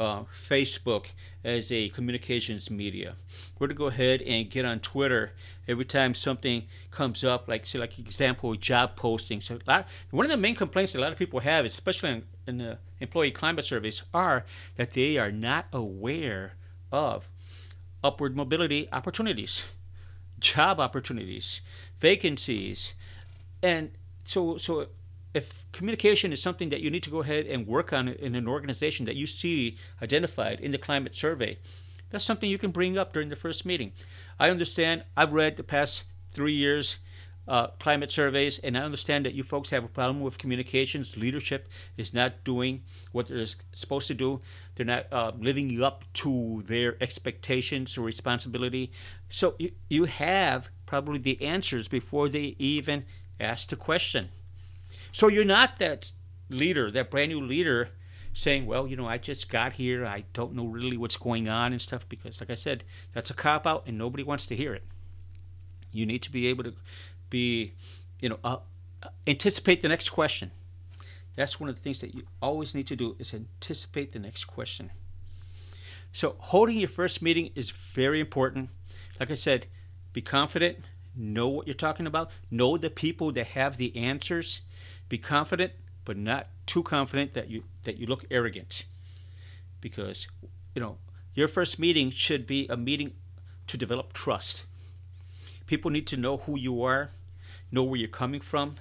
uh, 0.00 0.24
Facebook 0.32 1.08
as 1.44 1.70
a 1.70 1.90
communications 1.90 2.70
media. 2.70 3.14
We're 3.58 3.66
going 3.66 3.76
to 3.76 3.78
go 3.78 3.86
ahead 3.88 4.22
and 4.22 4.50
get 4.50 4.64
on 4.64 4.80
Twitter 4.80 5.32
every 5.68 5.84
time 5.84 6.14
something 6.14 6.64
comes 6.90 7.22
up, 7.22 7.46
like 7.48 7.66
say, 7.66 7.78
like 7.78 7.98
example, 7.98 8.54
job 8.54 8.96
postings. 8.96 9.42
So 9.44 9.58
lot, 9.66 9.86
one 10.10 10.24
of 10.24 10.30
the 10.30 10.38
main 10.38 10.54
complaints 10.54 10.92
that 10.92 11.00
a 11.00 11.02
lot 11.02 11.12
of 11.12 11.18
people 11.18 11.40
have, 11.40 11.66
especially 11.66 12.10
in, 12.10 12.22
in 12.46 12.58
the 12.58 12.78
employee 12.98 13.30
climate 13.30 13.66
surveys, 13.66 14.02
are 14.14 14.46
that 14.76 14.92
they 14.92 15.18
are 15.18 15.30
not 15.30 15.66
aware 15.70 16.54
of 16.90 17.28
upward 18.02 18.34
mobility 18.34 18.88
opportunities, 18.92 19.64
job 20.40 20.80
opportunities, 20.80 21.60
vacancies, 21.98 22.94
and 23.62 23.90
so 24.24 24.56
so 24.56 24.86
if 25.32 25.64
communication 25.72 26.32
is 26.32 26.42
something 26.42 26.70
that 26.70 26.80
you 26.80 26.90
need 26.90 27.02
to 27.04 27.10
go 27.10 27.20
ahead 27.20 27.46
and 27.46 27.66
work 27.66 27.92
on 27.92 28.08
in 28.08 28.34
an 28.34 28.48
organization 28.48 29.06
that 29.06 29.16
you 29.16 29.26
see 29.26 29.76
identified 30.02 30.60
in 30.60 30.72
the 30.72 30.78
climate 30.78 31.14
survey, 31.14 31.58
that's 32.10 32.24
something 32.24 32.50
you 32.50 32.58
can 32.58 32.72
bring 32.72 32.98
up 32.98 33.12
during 33.12 33.28
the 33.28 33.36
first 33.36 33.64
meeting. 33.64 33.92
I 34.38 34.50
understand, 34.50 35.04
I've 35.16 35.32
read 35.32 35.56
the 35.56 35.62
past 35.62 36.04
three 36.32 36.54
years 36.54 36.96
uh, 37.48 37.68
climate 37.80 38.12
surveys, 38.12 38.58
and 38.60 38.78
I 38.78 38.82
understand 38.82 39.26
that 39.26 39.34
you 39.34 39.42
folks 39.42 39.70
have 39.70 39.82
a 39.82 39.88
problem 39.88 40.20
with 40.20 40.38
communications. 40.38 41.16
Leadership 41.16 41.68
is 41.96 42.14
not 42.14 42.44
doing 42.44 42.82
what 43.10 43.26
they're 43.26 43.46
supposed 43.72 44.06
to 44.08 44.14
do, 44.14 44.40
they're 44.74 44.86
not 44.86 45.06
uh, 45.12 45.32
living 45.36 45.82
up 45.82 46.04
to 46.14 46.62
their 46.66 46.96
expectations 47.02 47.98
or 47.98 48.02
responsibility. 48.02 48.92
So 49.30 49.56
you, 49.58 49.72
you 49.88 50.04
have 50.04 50.68
probably 50.86 51.18
the 51.18 51.42
answers 51.42 51.88
before 51.88 52.28
they 52.28 52.54
even 52.58 53.04
ask 53.40 53.68
the 53.68 53.76
question. 53.76 54.28
So 55.12 55.28
you're 55.28 55.44
not 55.44 55.78
that 55.78 56.12
leader, 56.48 56.90
that 56.90 57.10
brand 57.10 57.30
new 57.30 57.40
leader 57.40 57.90
saying, 58.32 58.66
well, 58.66 58.86
you 58.86 58.96
know, 58.96 59.06
I 59.06 59.18
just 59.18 59.50
got 59.50 59.74
here. 59.74 60.06
I 60.06 60.24
don't 60.32 60.54
know 60.54 60.66
really 60.66 60.96
what's 60.96 61.16
going 61.16 61.48
on 61.48 61.72
and 61.72 61.82
stuff 61.82 62.08
because, 62.08 62.40
like 62.40 62.50
I 62.50 62.54
said, 62.54 62.84
that's 63.12 63.30
a 63.30 63.34
cop 63.34 63.66
out 63.66 63.84
and 63.86 63.98
nobody 63.98 64.22
wants 64.22 64.46
to 64.46 64.56
hear 64.56 64.74
it. 64.74 64.84
You 65.92 66.06
need 66.06 66.22
to 66.22 66.30
be 66.30 66.46
able 66.46 66.64
to 66.64 66.74
be, 67.28 67.74
you 68.20 68.28
know, 68.28 68.38
uh, 68.44 68.58
anticipate 69.26 69.82
the 69.82 69.88
next 69.88 70.10
question. 70.10 70.52
That's 71.36 71.58
one 71.58 71.68
of 71.68 71.76
the 71.76 71.82
things 71.82 71.98
that 72.00 72.14
you 72.14 72.24
always 72.40 72.74
need 72.74 72.86
to 72.88 72.96
do 72.96 73.16
is 73.18 73.34
anticipate 73.34 74.12
the 74.12 74.18
next 74.18 74.44
question. 74.44 74.90
So 76.12 76.36
holding 76.38 76.78
your 76.78 76.88
first 76.88 77.22
meeting 77.22 77.50
is 77.54 77.70
very 77.70 78.20
important. 78.20 78.70
Like 79.18 79.30
I 79.30 79.34
said, 79.34 79.66
be 80.12 80.22
confident, 80.22 80.78
know 81.14 81.48
what 81.48 81.66
you're 81.66 81.74
talking 81.74 82.06
about, 82.06 82.30
know 82.50 82.76
the 82.76 82.90
people 82.90 83.32
that 83.32 83.48
have 83.48 83.76
the 83.76 83.96
answers, 83.96 84.60
be 85.10 85.18
confident, 85.18 85.72
but 86.06 86.16
not 86.16 86.46
too 86.64 86.82
confident 86.82 87.34
that 87.34 87.50
you 87.50 87.64
that 87.84 87.98
you 87.98 88.06
look 88.06 88.24
arrogant. 88.30 88.84
Because, 89.82 90.28
you 90.74 90.80
know, 90.80 90.96
your 91.34 91.48
first 91.48 91.78
meeting 91.78 92.10
should 92.10 92.46
be 92.46 92.66
a 92.68 92.76
meeting 92.76 93.12
to 93.66 93.76
develop 93.76 94.14
trust. 94.14 94.64
People 95.66 95.90
need 95.90 96.06
to 96.06 96.16
know 96.16 96.38
who 96.38 96.58
you 96.58 96.82
are, 96.82 97.10
know 97.70 97.82
where 97.82 97.98
you're 97.98 98.08
coming 98.08 98.40
from, 98.40 98.76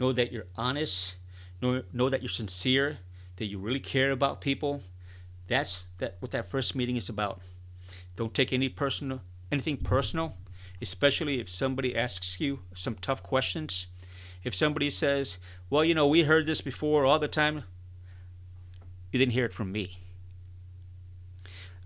know 0.00 0.12
that 0.12 0.32
you're 0.32 0.46
honest, 0.56 1.16
know, 1.62 1.82
know 1.92 2.08
that 2.08 2.22
you're 2.22 2.28
sincere, 2.28 2.98
that 3.36 3.46
you 3.46 3.58
really 3.58 3.80
care 3.80 4.10
about 4.10 4.40
people. 4.40 4.82
That's 5.48 5.84
that 5.98 6.16
what 6.20 6.32
that 6.32 6.50
first 6.50 6.74
meeting 6.74 6.96
is 6.96 7.08
about. 7.08 7.42
Don't 8.16 8.34
take 8.34 8.52
any 8.52 8.68
personal 8.68 9.20
anything 9.52 9.76
personal, 9.76 10.34
especially 10.80 11.40
if 11.40 11.48
somebody 11.48 11.94
asks 11.96 12.40
you 12.40 12.60
some 12.74 12.94
tough 12.94 13.22
questions 13.22 13.86
if 14.44 14.54
somebody 14.54 14.90
says, 14.90 15.38
well, 15.70 15.84
you 15.84 15.94
know, 15.94 16.06
we 16.06 16.22
heard 16.22 16.46
this 16.46 16.60
before 16.60 17.04
all 17.04 17.18
the 17.18 17.28
time, 17.28 17.64
you 19.12 19.18
didn't 19.18 19.32
hear 19.32 19.44
it 19.44 19.52
from 19.52 19.72
me. 19.72 19.98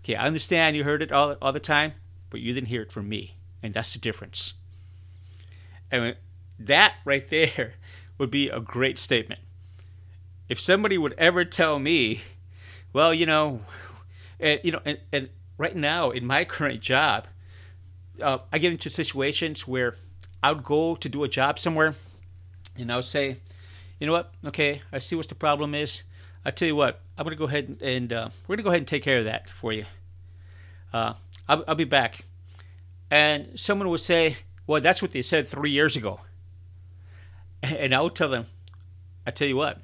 Okay, 0.01 0.17
I 0.17 0.27
understand 0.27 0.77
you 0.77 0.85
heard 0.85 1.03
it 1.03 1.13
all, 1.13 1.37
all 1.41 1.53
the 1.53 1.61
time, 1.61 1.93
but 2.31 2.41
you 2.41 2.53
didn't 2.53 2.69
hear 2.69 2.83
it 2.83 2.93
from 2.93 3.09
me. 3.09 3.37
And 3.63 3.73
that's 3.73 3.93
the 3.93 4.01
difference. 4.01 4.55
And 5.91 6.17
that 6.59 6.95
right 7.05 7.29
there 7.29 7.75
would 8.19 8.31
be 8.31 8.49
a 8.49 8.61
great 8.61 8.99
statement. 8.99 9.41
If 10.49 10.59
somebody 10.59 10.99
would 10.99 11.15
ever 11.17 11.45
tell 11.45 11.79
me, 11.79 12.23
well, 12.93 13.15
you 13.15 13.27
know, 13.27 13.61
and, 14.41 14.61
you 14.65 14.73
know, 14.73 14.81
and, 14.85 14.99
and 15.13 15.29
right 15.57 15.77
now 15.77 16.11
in 16.11 16.27
my 16.27 16.45
current 16.47 16.81
job, 16.81 17.29
uh, 18.21 18.39
I 18.53 18.59
get 18.59 18.73
into 18.73 18.91
situations 18.91 19.67
where 19.67 19.95
I 20.43 20.53
would 20.53 20.65
go 20.65 20.97
to 20.97 21.09
do 21.09 21.23
a 21.25 21.29
job 21.29 21.59
somewhere 21.59 21.95
and 22.77 22.91
I'll 22.91 23.03
say, 23.03 23.37
you 23.99 24.07
know 24.07 24.13
what? 24.13 24.33
Okay, 24.47 24.83
I 24.93 24.99
see 24.99 25.17
what 25.17 25.29
the 25.29 25.35
problem 25.35 25.75
is. 25.75 26.03
I 26.45 26.51
tell 26.51 26.67
you 26.67 26.77
what, 26.77 27.01
I'm 27.17 27.25
gonna 27.25 27.37
go 27.37 27.45
ahead 27.45 27.79
and, 27.81 28.13
uh, 28.13 28.31
we're 28.47 28.57
gonna 28.57 28.65
go 28.65 28.71
ahead 28.71 28.81
and 28.81 28.89
take 28.89 29.03
care 29.03 29.19
of 29.19 29.25
that 29.27 29.49
for 29.49 29.73
you. 29.73 29.85
Uh, 30.93 31.15
I'll, 31.49 31.65
I'll 31.69 31.75
be 31.75 31.85
back. 31.85 32.25
And 33.11 33.59
someone 33.61 33.89
would 33.89 34.01
say, 34.01 34.39
well, 34.67 34.81
that's 34.81 35.03
what 35.03 35.13
they 35.13 35.23
said 35.23 35.47
three 35.49 35.71
years 35.71 35.97
ago. 35.97 36.21
And 37.63 37.95
I'll 37.95 38.11
tell 38.11 38.29
them, 38.29 38.47
I 39.25 39.31
tell 39.31 39.47
you 39.47 39.55
what, 39.55 39.79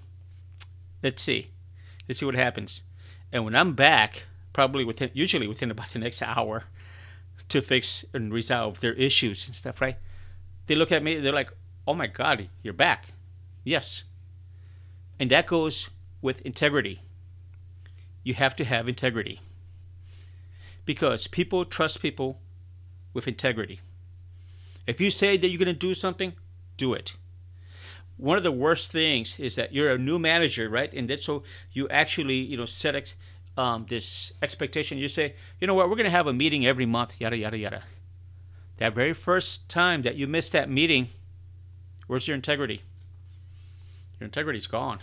let's 1.00 1.22
see, 1.22 1.52
let's 2.08 2.18
see 2.18 2.26
what 2.26 2.34
happens. 2.34 2.82
And 3.30 3.44
when 3.44 3.54
I'm 3.54 3.74
back, 3.74 4.24
probably 4.52 4.82
within, 4.84 5.10
usually 5.12 5.46
within 5.46 5.70
about 5.70 5.90
the 5.90 6.00
next 6.00 6.20
hour, 6.20 6.64
to 7.48 7.62
fix 7.62 8.04
and 8.12 8.32
resolve 8.32 8.80
their 8.80 8.94
issues 8.94 9.46
and 9.46 9.54
stuff, 9.54 9.80
right? 9.80 9.96
They 10.66 10.74
look 10.74 10.90
at 10.90 11.04
me, 11.04 11.20
they're 11.20 11.32
like, 11.32 11.52
oh 11.88 11.94
my 11.94 12.06
God, 12.06 12.50
you're 12.62 12.74
back. 12.74 13.06
Yes. 13.64 14.04
And 15.18 15.30
that 15.30 15.46
goes 15.46 15.88
with 16.20 16.42
integrity. 16.42 17.00
You 18.22 18.34
have 18.34 18.54
to 18.56 18.64
have 18.64 18.90
integrity. 18.90 19.40
Because 20.84 21.26
people 21.26 21.64
trust 21.64 22.02
people 22.02 22.40
with 23.14 23.26
integrity. 23.26 23.80
If 24.86 25.00
you 25.00 25.08
say 25.08 25.38
that 25.38 25.48
you're 25.48 25.58
going 25.58 25.66
to 25.66 25.72
do 25.72 25.94
something, 25.94 26.34
do 26.76 26.92
it. 26.92 27.16
One 28.18 28.36
of 28.36 28.42
the 28.42 28.52
worst 28.52 28.92
things 28.92 29.40
is 29.40 29.54
that 29.54 29.72
you're 29.72 29.90
a 29.90 29.98
new 29.98 30.18
manager, 30.18 30.68
right? 30.68 30.92
And 30.92 31.08
that's 31.08 31.24
so 31.24 31.42
you 31.72 31.88
actually, 31.88 32.36
you 32.36 32.58
know, 32.58 32.66
set 32.66 32.96
ex- 32.96 33.14
um, 33.56 33.86
this 33.88 34.34
expectation. 34.42 34.98
You 34.98 35.08
say, 35.08 35.36
you 35.58 35.66
know 35.66 35.74
what, 35.74 35.88
we're 35.88 35.96
going 35.96 36.04
to 36.04 36.10
have 36.10 36.26
a 36.26 36.34
meeting 36.34 36.66
every 36.66 36.86
month, 36.86 37.14
yada, 37.18 37.38
yada, 37.38 37.56
yada. 37.56 37.82
That 38.76 38.94
very 38.94 39.14
first 39.14 39.70
time 39.70 40.02
that 40.02 40.16
you 40.16 40.26
miss 40.26 40.50
that 40.50 40.68
meeting, 40.68 41.08
Where's 42.08 42.26
your 42.26 42.34
integrity? 42.34 42.82
Your 44.18 44.26
integrity's 44.26 44.66
gone. 44.66 44.98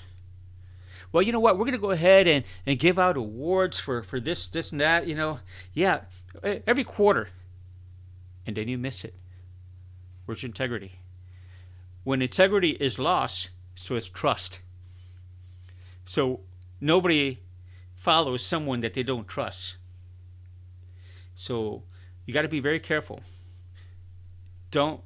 Well, 1.12 1.22
you 1.22 1.32
know 1.32 1.39
what? 1.39 1.58
We're 1.58 1.63
going 1.63 1.74
to 1.74 1.78
go 1.78 1.91
ahead 1.91 2.28
and, 2.28 2.44
and 2.65 2.78
give 2.78 3.00
out 3.00 3.15
awards 3.15 3.80
for, 3.80 4.04
for 4.04 4.20
this, 4.20 4.48
this, 4.48 4.74
and 4.74 4.82
that. 4.82 5.08
You 5.08 5.15
know, 5.15 5.39
yeah, 5.74 6.02
every 6.44 6.84
quarter. 6.84 7.30
And 8.46 8.58
then 8.58 8.68
you 8.68 8.78
miss 8.78 9.06
it. 9.06 9.13
Where's 10.26 10.44
your 10.44 10.50
integrity? 10.50 11.00
When 12.04 12.22
integrity 12.22 12.72
is 12.72 13.00
lost, 13.00 13.50
so 13.76 13.96
is 13.96 14.10
trust. 14.10 14.60
So 16.06 16.41
nobody 16.82 17.39
follows 17.96 18.46
someone 18.46 18.82
that 18.82 18.94
they 18.94 19.04
don't 19.04 19.28
trust. 19.28 19.78
So 21.36 21.84
you 22.26 22.34
got 22.34 22.41
to 22.41 22.48
be 22.48 22.60
very 22.60 22.80
careful. 22.80 23.22
Don't 24.72 25.02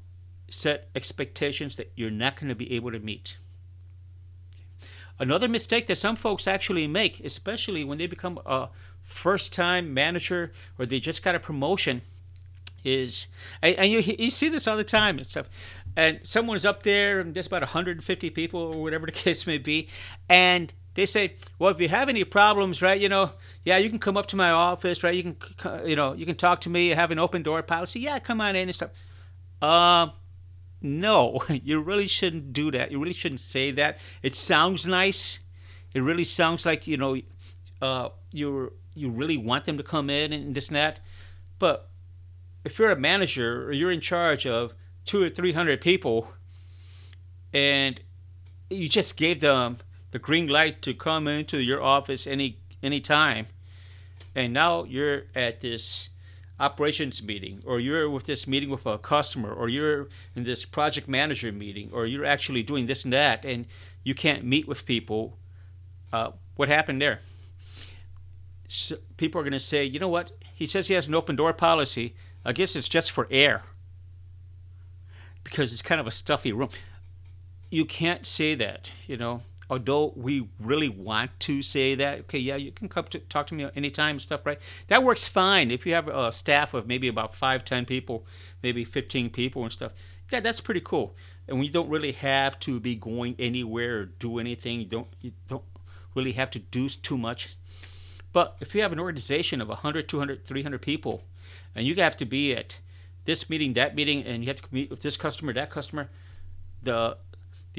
set 0.52 0.90
expectations 0.96 1.76
that 1.76 1.92
you're 1.96 2.12
not 2.12 2.36
going 2.36 2.50
to 2.50 2.56
be 2.56 2.72
able 2.74 2.92
to 2.92 3.00
meet. 3.00 3.38
Another 5.20 5.48
mistake 5.48 5.88
that 5.88 5.98
some 5.98 6.16
folks 6.16 6.48
actually 6.48 6.88
make, 6.88 7.20
especially 7.20 7.84
when 7.84 7.98
they 7.98 8.08
become 8.08 8.40
a 8.46 8.70
first 9.04 9.52
time 9.52 9.94
manager 9.94 10.52
or 10.78 10.86
they 10.86 11.00
just 11.00 11.24
got 11.24 11.36
a 11.36 11.40
promotion, 11.40 12.02
is 12.84 13.28
and, 13.62 13.92
you, 13.92 14.00
you 14.00 14.30
see 14.30 14.48
this 14.48 14.68
all 14.68 14.78
the 14.78 14.84
time 14.84 15.18
and 15.18 15.28
stuff. 15.28 15.50
And 15.98 16.22
someone's 16.24 16.66
up 16.66 16.84
there, 16.84 17.20
and 17.20 17.34
there's 17.34 17.48
about 17.48 17.62
150 17.62 18.30
people 18.30 18.62
or 18.62 18.82
whatever 18.82 19.06
the 19.06 19.12
case 19.12 19.46
may 19.46 19.58
be, 19.58 19.90
and 20.30 20.74
they 20.96 21.06
say, 21.06 21.36
well, 21.58 21.72
if 21.72 21.80
you 21.80 21.88
have 21.90 22.10
any 22.10 22.24
problems, 22.24 22.82
right, 22.82 23.00
you 23.00 23.10
know, 23.10 23.32
yeah, 23.64 23.78
you 23.78 23.90
can 23.90 24.00
come 24.00 24.18
up 24.18 24.28
to 24.28 24.36
my 24.36 24.52
office, 24.52 25.04
right? 25.04 25.16
You 25.16 25.34
can, 25.34 25.88
you 25.88 25.96
know, 25.96 26.14
you 26.14 26.26
can 26.26 26.36
talk 26.36 26.62
to 26.62 26.70
me, 26.70 26.90
have 26.90 27.12
an 27.12 27.20
open 27.20 27.44
door 27.44 27.62
policy. 27.64 28.02
Yeah, 28.02 28.20
come 28.20 28.42
on 28.42 28.56
in 28.56 28.68
and 28.68 28.76
stuff 28.76 28.92
Um, 29.62 30.14
no, 30.82 31.40
you 31.50 31.80
really 31.82 32.08
shouldn't 32.08 32.54
do 32.54 32.72
that. 32.72 32.92
You 32.92 33.00
really 33.00 33.14
shouldn't 33.14 33.42
say 33.42 33.72
that. 33.72 33.98
It 34.22 34.36
sounds 34.36 34.86
nice. 34.86 35.40
It 35.94 36.02
really 36.02 36.24
sounds 36.24 36.66
like 36.66 36.88
you 36.88 36.98
know, 36.98 37.18
uh, 37.82 38.10
you 38.32 38.74
you 38.94 39.10
really 39.10 39.38
want 39.38 39.66
them 39.66 39.78
to 39.78 39.84
come 39.84 40.10
in 40.10 40.34
and 40.34 40.56
this 40.56 40.68
and 40.68 40.76
that. 40.76 41.00
But 41.58 41.90
if 42.64 42.78
you're 42.78 42.92
a 42.92 43.00
manager 43.00 43.66
or 43.66 43.72
you're 43.72 43.92
in 43.92 44.02
charge 44.02 44.46
of 44.46 44.74
two 45.06 45.22
or 45.24 45.30
three 45.30 45.54
hundred 45.54 45.82
people, 45.82 46.28
and 47.54 48.00
you 48.70 48.88
just 48.88 49.18
gave 49.18 49.40
them 49.40 49.78
the 50.12 50.20
green 50.20 50.48
light 50.48 50.82
to 50.84 50.94
come 50.94 51.28
into 51.28 51.60
your 51.60 51.82
office 51.82 52.28
any 52.28 52.60
any 52.84 53.02
time, 53.02 53.48
and 54.36 54.54
now 54.54 54.84
you're 54.84 55.24
at 55.36 55.62
this 55.62 56.09
operations 56.60 57.24
meeting 57.24 57.62
or 57.66 57.80
you're 57.80 58.10
with 58.10 58.26
this 58.26 58.48
meeting 58.48 58.70
with 58.70 58.86
a 58.86 58.98
customer 58.98 59.52
or 59.52 59.70
you're 59.70 60.10
in 60.36 60.44
this 60.44 60.66
project 60.66 61.08
manager 61.08 61.52
meeting 61.52 61.90
or 61.94 62.06
you're 62.06 62.26
actually 62.26 62.62
doing 62.62 62.86
this 62.86 63.04
and 63.04 63.14
that 63.14 63.46
and 63.46 63.66
you 64.04 64.14
can't 64.14 64.44
meet 64.44 64.68
with 64.68 64.86
people 64.86 65.38
uh, 66.12 66.32
what 66.56 66.70
happened 66.70 67.02
there? 67.02 67.20
So 68.68 68.98
people 69.18 69.40
are 69.40 69.44
going 69.44 69.54
to 69.54 69.60
say 69.60 69.84
you 69.84 70.00
know 70.00 70.08
what? 70.08 70.32
He 70.54 70.66
says 70.66 70.88
he 70.88 70.94
has 70.94 71.08
an 71.08 71.16
open 71.16 71.36
door 71.36 71.54
policy. 71.54 72.16
I 72.44 72.52
guess 72.54 72.76
it's 72.76 72.90
just 72.90 73.12
for 73.12 73.28
air. 73.32 73.64
Because 75.44 75.72
it's 75.72 75.82
kind 75.82 76.02
of 76.02 76.08
a 76.08 76.12
stuffy 76.12 76.52
room. 76.52 76.70
You 77.70 77.86
can't 77.86 78.26
say 78.26 78.56
that 78.56 78.92
you 79.08 79.18
know 79.18 79.42
although 79.70 80.14
we 80.16 80.50
really 80.60 80.90
want 80.90 81.32
to 81.42 81.62
say 81.62 81.96
that, 81.96 82.20
okay, 82.22 82.40
yeah, 82.40 82.56
you 82.56 82.72
can 82.72 82.90
come 82.90 83.06
to 83.06 83.20
talk 83.20 83.48
to 83.48 83.54
me 83.54 83.70
anytime 83.76 84.20
stuff, 84.20 84.46
right? 84.46 84.60
That 84.88 85.04
works 85.04 85.28
fine 85.28 85.72
if 85.72 85.86
you 85.86 85.94
have 85.94 86.08
a 86.08 86.32
staff 86.32 86.74
of 86.74 86.88
maybe 86.88 87.08
about 87.08 87.36
five, 87.36 87.64
ten 87.64 87.86
people, 87.86 88.26
maybe 88.64 88.84
fifteen 88.84 89.30
people 89.30 89.64
and 89.64 89.72
stuff. 89.72 89.92
Yeah, 90.32 90.40
that's 90.40 90.62
pretty 90.62 90.82
cool. 90.82 91.16
And 91.48 91.60
we 91.60 91.70
don't 91.70 91.90
really 91.90 92.12
have 92.12 92.60
to 92.62 92.80
be 92.80 92.96
going 92.96 93.36
anywhere 93.40 94.00
or 94.00 94.06
do 94.06 94.40
anything. 94.40 94.80
You 94.80 94.86
don't 94.86 95.08
you 95.22 95.32
don't 95.48 95.64
really 96.16 96.34
have 96.34 96.52
to 96.52 96.60
do 96.60 96.90
too 96.90 97.18
much. 97.18 97.56
But 98.32 98.58
if 98.60 98.76
you 98.76 98.82
have 98.82 98.92
an 98.92 99.00
organization 99.00 99.60
of 99.60 99.70
100, 99.70 100.08
200, 100.08 100.46
300 100.46 100.82
people, 100.82 101.24
and 101.76 101.88
you 101.88 101.96
have 101.96 102.16
to 102.18 102.26
be 102.26 102.56
at 102.56 102.80
this 103.26 103.50
meeting, 103.50 103.74
that 103.74 103.96
meeting, 103.96 104.24
and 104.24 104.44
you 104.44 104.48
have 104.50 104.62
to 104.62 104.68
meet 104.72 104.90
with 104.90 105.02
this 105.02 105.18
customer, 105.18 105.52
that 105.54 105.72
customer, 105.72 106.10
the 106.82 107.18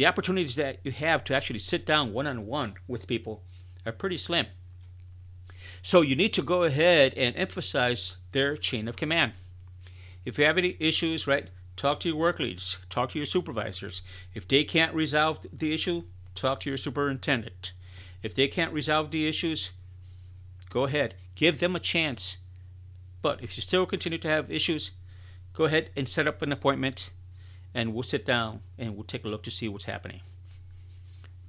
the 0.01 0.07
opportunities 0.07 0.55
that 0.55 0.79
you 0.83 0.93
have 0.93 1.23
to 1.23 1.37
actually 1.37 1.59
sit 1.59 1.85
down 1.85 2.15
one 2.15 2.27
on 2.27 2.47
one 2.47 2.73
with 2.89 3.07
people 3.07 3.43
are 3.85 3.93
pretty 3.93 4.17
slim. 4.17 4.47
So 5.83 6.01
you 6.01 6.17
need 6.17 6.33
to 6.33 6.43
go 6.43 6.63
ahead 6.63 7.13
and 7.19 7.37
emphasize 7.37 8.17
their 8.33 8.57
chain 8.57 8.89
of 8.89 8.97
command. 8.97 9.35
If 10.25 10.39
you 10.39 10.47
have 10.47 10.57
any 10.57 10.75
issues, 10.81 11.27
right, 11.27 11.51
talk 11.77 12.01
to 12.01 12.09
your 12.09 12.17
work 12.17 12.39
leads, 12.41 12.79
talk 12.89 13.11
to 13.11 13.19
your 13.19 13.27
supervisors. 13.27 14.01
If 14.33 14.49
they 14.49 14.65
can't 14.65 14.95
resolve 14.95 15.47
the 15.53 15.75
issue, 15.75 16.05
talk 16.35 16.61
to 16.61 16.71
your 16.71 16.79
superintendent. 16.79 17.73
If 18.23 18.35
they 18.35 18.49
can't 18.49 18.73
resolve 18.73 19.11
the 19.11 19.29
issues, 19.29 19.73
go 20.71 20.85
ahead, 20.85 21.15
give 21.35 21.61
them 21.61 21.77
a 21.77 21.79
chance. 21.79 22.39
But 23.21 23.45
if 23.45 23.55
you 23.59 23.61
still 23.61 23.85
continue 23.85 24.19
to 24.21 24.29
have 24.29 24.51
issues, 24.51 24.93
go 25.53 25.65
ahead 25.65 25.91
and 25.95 26.09
set 26.09 26.27
up 26.27 26.41
an 26.41 26.53
appointment 26.53 27.11
and 27.75 27.95
we'll 27.95 28.03
sit 28.03 28.25
down 28.25 28.61
and 28.79 28.95
we'll 28.95 29.05
take 29.05 29.25
a 29.25 29.29
look 29.29 29.43
to 29.45 29.51
see 29.51 29.69
what's 29.69 29.85
happening. 29.85 30.21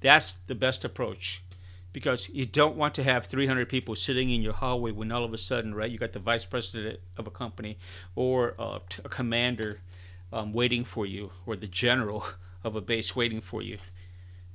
That's 0.01 0.33
the 0.47 0.55
best 0.55 0.83
approach 0.83 1.43
because 1.93 2.29
you 2.29 2.45
don't 2.45 2.75
want 2.75 2.95
to 2.95 3.03
have 3.03 3.25
300 3.25 3.67
people 3.67 3.95
sitting 3.95 4.29
in 4.31 4.41
your 4.41 4.53
hallway 4.53 4.91
when 4.91 5.11
all 5.11 5.23
of 5.23 5.33
a 5.33 5.37
sudden, 5.37 5.75
right, 5.75 5.91
you 5.91 5.97
got 5.97 6.13
the 6.13 6.19
vice 6.19 6.45
president 6.45 6.99
of 7.17 7.27
a 7.27 7.31
company 7.31 7.77
or 8.15 8.55
a, 8.57 8.79
a 9.03 9.09
commander 9.09 9.81
um, 10.31 10.53
waiting 10.53 10.85
for 10.85 11.05
you 11.05 11.31
or 11.45 11.55
the 11.55 11.67
general 11.67 12.25
of 12.63 12.75
a 12.75 12.81
base 12.81 13.15
waiting 13.15 13.41
for 13.41 13.61
you 13.61 13.77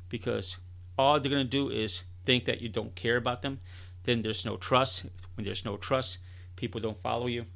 because 0.08 0.58
all 0.98 1.20
they're 1.20 1.30
going 1.30 1.44
to 1.44 1.50
do 1.50 1.68
is 1.68 2.04
think 2.24 2.44
that 2.46 2.60
you 2.60 2.68
don't 2.68 2.94
care 2.94 3.16
about 3.16 3.42
them. 3.42 3.60
Then 4.04 4.22
there's 4.22 4.44
no 4.44 4.56
trust. 4.56 5.04
When 5.34 5.44
there's 5.44 5.64
no 5.64 5.76
trust, 5.76 6.18
people 6.54 6.80
don't 6.80 7.02
follow 7.02 7.26
you. 7.26 7.46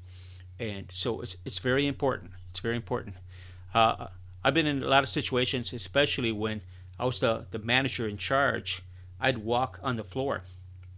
And 0.59 0.87
so 0.93 1.23
it's, 1.23 1.37
it's 1.45 1.59
very 1.59 1.87
important. 1.87 2.33
It's 2.51 2.61
very 2.61 2.77
important 2.77 3.17
uh, 3.75 4.09
I've 4.43 4.55
been 4.55 4.67
in 4.67 4.83
a 4.83 4.87
lot 4.87 5.03
of 5.03 5.09
situations, 5.09 5.73
especially 5.73 6.33
when 6.33 6.63
I 6.99 7.05
was 7.05 7.21
the, 7.21 7.47
the 7.51 7.59
manager 7.59 8.09
in 8.09 8.17
charge. 8.17 8.83
I'd 9.21 9.39
walk 9.39 9.79
on 9.83 9.97
the 9.97 10.05
floor. 10.05 10.43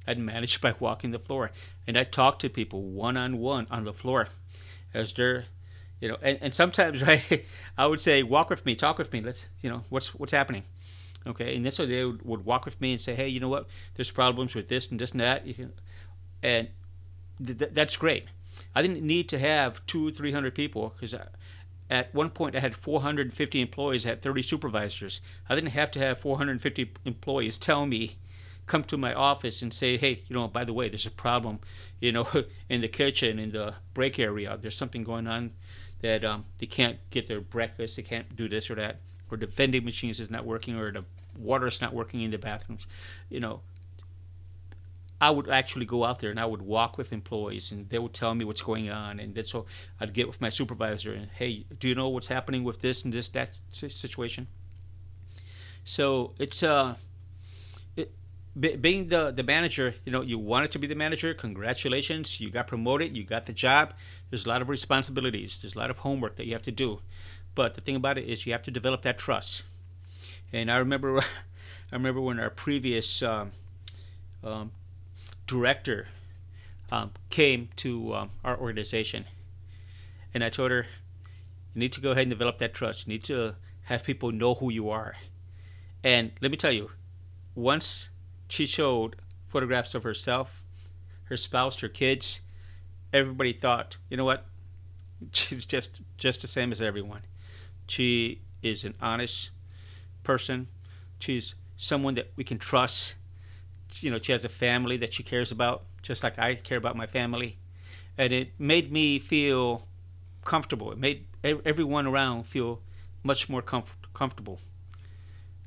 I'd 0.06 0.18
manage 0.18 0.60
by 0.60 0.74
walking 0.78 1.10
the 1.10 1.18
floor, 1.18 1.50
and 1.86 1.98
I'd 1.98 2.12
talk 2.12 2.38
to 2.40 2.48
people 2.48 2.82
one 2.82 3.16
on 3.16 3.38
one 3.38 3.66
on 3.70 3.84
the 3.84 3.92
floor, 3.92 4.28
as 4.94 5.12
they're, 5.12 5.46
you 6.00 6.08
know, 6.08 6.16
and, 6.22 6.38
and 6.40 6.54
sometimes 6.54 7.02
right, 7.06 7.44
I 7.76 7.86
would 7.86 8.00
say, 8.00 8.22
walk 8.22 8.50
with 8.50 8.64
me, 8.64 8.74
talk 8.74 8.98
with 8.98 9.12
me. 9.12 9.20
Let's, 9.20 9.46
you 9.60 9.70
know, 9.70 9.82
what's 9.90 10.14
what's 10.14 10.32
happening, 10.32 10.64
okay? 11.26 11.54
And 11.56 11.64
this 11.64 11.78
way 11.78 11.86
they 11.86 12.04
would, 12.04 12.22
would 12.24 12.44
walk 12.44 12.64
with 12.64 12.80
me 12.80 12.92
and 12.92 13.00
say, 13.00 13.14
hey, 13.14 13.28
you 13.28 13.40
know 13.40 13.48
what? 13.48 13.66
There's 13.94 14.10
problems 14.10 14.54
with 14.54 14.68
this 14.68 14.90
and 14.90 15.00
this 15.00 15.12
and 15.12 15.20
that, 15.20 15.44
and 16.42 16.68
th- 17.44 17.70
that's 17.72 17.96
great. 17.96 18.26
I 18.74 18.82
didn't 18.82 19.02
need 19.02 19.28
to 19.30 19.38
have 19.38 19.84
two, 19.86 20.10
three 20.12 20.32
hundred 20.32 20.54
people 20.54 20.94
because 20.96 21.14
at 21.92 22.14
one 22.14 22.30
point 22.30 22.56
I 22.56 22.60
had 22.60 22.74
450 22.74 23.60
employees, 23.60 24.06
I 24.06 24.10
had 24.10 24.22
30 24.22 24.40
supervisors. 24.40 25.20
I 25.48 25.54
didn't 25.54 25.70
have 25.70 25.90
to 25.90 25.98
have 25.98 26.18
450 26.20 26.90
employees 27.04 27.58
tell 27.58 27.84
me, 27.84 28.16
come 28.66 28.82
to 28.84 28.96
my 28.96 29.12
office 29.12 29.60
and 29.60 29.74
say, 29.74 29.98
hey, 29.98 30.22
you 30.26 30.34
know, 30.34 30.48
by 30.48 30.64
the 30.64 30.72
way, 30.72 30.88
there's 30.88 31.04
a 31.04 31.10
problem, 31.10 31.60
you 32.00 32.10
know, 32.10 32.26
in 32.70 32.80
the 32.80 32.88
kitchen, 32.88 33.38
in 33.38 33.52
the 33.52 33.74
break 33.92 34.18
area. 34.18 34.58
There's 34.60 34.76
something 34.76 35.04
going 35.04 35.26
on 35.26 35.50
that 36.00 36.24
um, 36.24 36.46
they 36.56 36.66
can't 36.66 36.98
get 37.10 37.26
their 37.26 37.42
breakfast, 37.42 37.96
they 37.96 38.02
can't 38.02 38.34
do 38.34 38.48
this 38.48 38.70
or 38.70 38.74
that, 38.76 39.00
or 39.30 39.36
the 39.36 39.46
vending 39.46 39.84
machines 39.84 40.18
is 40.18 40.30
not 40.30 40.46
working, 40.46 40.76
or 40.76 40.92
the 40.92 41.04
water 41.38 41.66
is 41.66 41.82
not 41.82 41.92
working 41.92 42.22
in 42.22 42.30
the 42.30 42.38
bathrooms. 42.38 42.86
You 43.28 43.40
know, 43.40 43.60
I 45.22 45.30
would 45.30 45.48
actually 45.48 45.86
go 45.86 46.04
out 46.04 46.18
there 46.18 46.30
and 46.30 46.40
I 46.40 46.46
would 46.46 46.62
walk 46.62 46.98
with 46.98 47.12
employees 47.12 47.70
and 47.70 47.88
they 47.88 48.00
would 48.00 48.12
tell 48.12 48.34
me 48.34 48.44
what's 48.44 48.60
going 48.60 48.90
on. 48.90 49.20
And 49.20 49.36
then 49.36 49.44
so 49.44 49.66
I'd 50.00 50.14
get 50.14 50.26
with 50.26 50.40
my 50.40 50.48
supervisor 50.48 51.14
and, 51.14 51.28
hey, 51.30 51.64
do 51.78 51.86
you 51.86 51.94
know 51.94 52.08
what's 52.08 52.26
happening 52.26 52.64
with 52.64 52.80
this 52.80 53.04
and 53.04 53.12
this, 53.12 53.28
that 53.28 53.56
situation? 53.70 54.48
So 55.84 56.34
it's, 56.40 56.64
uh, 56.64 56.96
it, 57.94 58.10
being 58.58 59.10
the, 59.10 59.30
the 59.30 59.44
manager, 59.44 59.94
you 60.04 60.10
know, 60.10 60.22
you 60.22 60.40
wanted 60.40 60.72
to 60.72 60.80
be 60.80 60.88
the 60.88 60.96
manager. 60.96 61.32
Congratulations. 61.34 62.40
You 62.40 62.50
got 62.50 62.66
promoted. 62.66 63.16
You 63.16 63.22
got 63.22 63.46
the 63.46 63.52
job. 63.52 63.94
There's 64.28 64.44
a 64.44 64.48
lot 64.48 64.60
of 64.60 64.68
responsibilities. 64.68 65.60
There's 65.62 65.76
a 65.76 65.78
lot 65.78 65.90
of 65.90 65.98
homework 65.98 66.34
that 66.34 66.46
you 66.46 66.52
have 66.54 66.64
to 66.64 66.72
do. 66.72 66.98
But 67.54 67.74
the 67.74 67.80
thing 67.80 67.94
about 67.94 68.18
it 68.18 68.28
is 68.28 68.44
you 68.44 68.50
have 68.54 68.64
to 68.64 68.72
develop 68.72 69.02
that 69.02 69.18
trust. 69.18 69.62
And 70.52 70.68
I 70.68 70.78
remember, 70.78 71.20
I 71.92 71.94
remember 71.94 72.20
when 72.20 72.40
our 72.40 72.50
previous 72.50 73.22
um, 73.22 73.52
um, 74.42 74.72
director 75.52 76.08
um, 76.90 77.10
came 77.28 77.68
to 77.76 78.14
um, 78.14 78.30
our 78.42 78.58
organization, 78.58 79.26
and 80.32 80.42
I 80.42 80.48
told 80.48 80.70
her, 80.70 80.86
"You 81.74 81.80
need 81.80 81.92
to 81.92 82.00
go 82.00 82.12
ahead 82.12 82.22
and 82.22 82.30
develop 82.30 82.58
that 82.58 82.72
trust. 82.72 83.06
You 83.06 83.12
need 83.12 83.24
to 83.24 83.54
have 83.82 84.02
people 84.02 84.32
know 84.32 84.54
who 84.54 84.72
you 84.72 84.88
are." 84.88 85.16
And 86.02 86.32
let 86.40 86.50
me 86.50 86.56
tell 86.56 86.72
you, 86.72 86.90
once 87.54 88.08
she 88.48 88.66
showed 88.66 89.16
photographs 89.46 89.94
of 89.94 90.02
herself, 90.04 90.64
her 91.24 91.36
spouse, 91.36 91.78
her 91.80 91.88
kids, 91.88 92.40
everybody 93.12 93.52
thought, 93.52 93.98
you 94.08 94.16
know 94.16 94.24
what? 94.24 94.46
She's 95.32 95.66
just 95.66 96.00
just 96.16 96.40
the 96.40 96.48
same 96.48 96.72
as 96.72 96.80
everyone. 96.80 97.22
She 97.86 98.40
is 98.62 98.84
an 98.84 98.94
honest 99.00 99.50
person. 100.22 100.68
She's 101.18 101.54
someone 101.76 102.14
that 102.14 102.32
we 102.36 102.44
can 102.44 102.58
trust 102.58 103.16
you 104.00 104.10
know 104.10 104.18
she 104.18 104.32
has 104.32 104.44
a 104.44 104.48
family 104.48 104.96
that 104.96 105.12
she 105.12 105.22
cares 105.22 105.52
about 105.52 105.84
just 106.02 106.22
like 106.22 106.38
i 106.38 106.54
care 106.54 106.78
about 106.78 106.96
my 106.96 107.06
family. 107.06 107.58
And 108.18 108.32
it 108.32 108.52
made 108.58 108.92
me 108.92 109.18
feel 109.18 109.86
comfortable. 110.44 110.92
It 110.92 110.98
made 110.98 111.26
everyone 111.42 112.06
around 112.06 112.44
feel 112.44 112.82
much 113.22 113.48
more 113.48 113.62
comf- 113.62 113.94
comfortable 114.14 114.60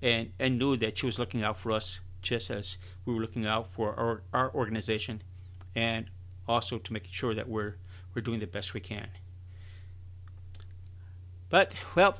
and 0.02 0.32
and 0.40 0.60
knew 0.60 0.76
that 0.78 0.98
she 0.98 1.06
was 1.06 1.18
looking 1.18 1.44
out 1.44 1.58
for 1.58 1.72
us 1.72 2.02
just 2.22 2.50
as 2.50 2.78
we 3.06 3.14
were 3.14 3.22
looking 3.22 3.46
out 3.46 3.72
for 3.72 3.98
our, 4.00 4.24
our 4.34 4.54
organization 4.54 5.22
and 5.76 6.10
also 6.48 6.78
to 6.78 6.94
make 6.94 7.08
sure 7.12 7.34
that 7.34 7.48
we're 7.48 7.76
we're 8.14 8.22
doing 8.22 8.40
the 8.40 8.48
best 8.48 8.74
we 8.74 8.80
can. 8.80 9.08
But 11.50 11.74
well 11.96 12.18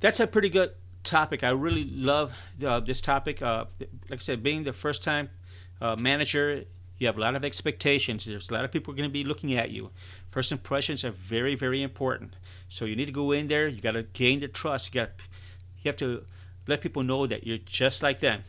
that's 0.00 0.20
a 0.20 0.26
pretty 0.26 0.48
good 0.48 0.72
topic. 1.04 1.44
I 1.44 1.50
really 1.50 1.84
love 1.84 2.32
uh, 2.64 2.80
this 2.80 3.00
topic 3.00 3.42
uh, 3.42 3.66
like 4.10 4.20
i 4.20 4.22
said 4.22 4.42
being 4.42 4.64
the 4.64 4.72
first 4.72 5.02
time 5.02 5.30
uh, 5.80 5.96
manager, 5.96 6.64
you 6.98 7.06
have 7.06 7.16
a 7.16 7.20
lot 7.20 7.36
of 7.36 7.44
expectations. 7.44 8.24
There's 8.24 8.50
a 8.50 8.54
lot 8.54 8.64
of 8.64 8.72
people 8.72 8.92
going 8.92 9.08
to 9.08 9.12
be 9.12 9.24
looking 9.24 9.54
at 9.54 9.70
you. 9.70 9.90
First 10.30 10.50
impressions 10.52 11.04
are 11.04 11.12
very, 11.12 11.54
very 11.54 11.82
important. 11.82 12.34
So 12.68 12.84
you 12.84 12.96
need 12.96 13.06
to 13.06 13.12
go 13.12 13.32
in 13.32 13.48
there. 13.48 13.68
You 13.68 13.80
got 13.80 13.92
to 13.92 14.02
gain 14.02 14.40
their 14.40 14.48
trust. 14.48 14.92
You 14.92 15.00
got, 15.00 15.10
you 15.82 15.88
have 15.88 15.96
to 15.98 16.24
let 16.66 16.80
people 16.80 17.02
know 17.02 17.26
that 17.26 17.46
you're 17.46 17.58
just 17.58 18.02
like 18.02 18.20
them. 18.20 18.42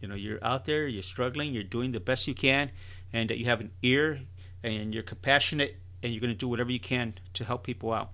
You 0.00 0.08
know, 0.08 0.14
you're 0.14 0.44
out 0.44 0.64
there. 0.66 0.86
You're 0.86 1.02
struggling. 1.02 1.54
You're 1.54 1.62
doing 1.62 1.92
the 1.92 2.00
best 2.00 2.28
you 2.28 2.34
can, 2.34 2.70
and 3.12 3.30
that 3.30 3.38
you 3.38 3.46
have 3.46 3.60
an 3.60 3.70
ear, 3.82 4.20
and 4.62 4.92
you're 4.92 5.02
compassionate, 5.02 5.76
and 6.02 6.12
you're 6.12 6.20
going 6.20 6.32
to 6.32 6.38
do 6.38 6.48
whatever 6.48 6.70
you 6.70 6.80
can 6.80 7.14
to 7.32 7.44
help 7.44 7.64
people 7.64 7.92
out. 7.92 8.10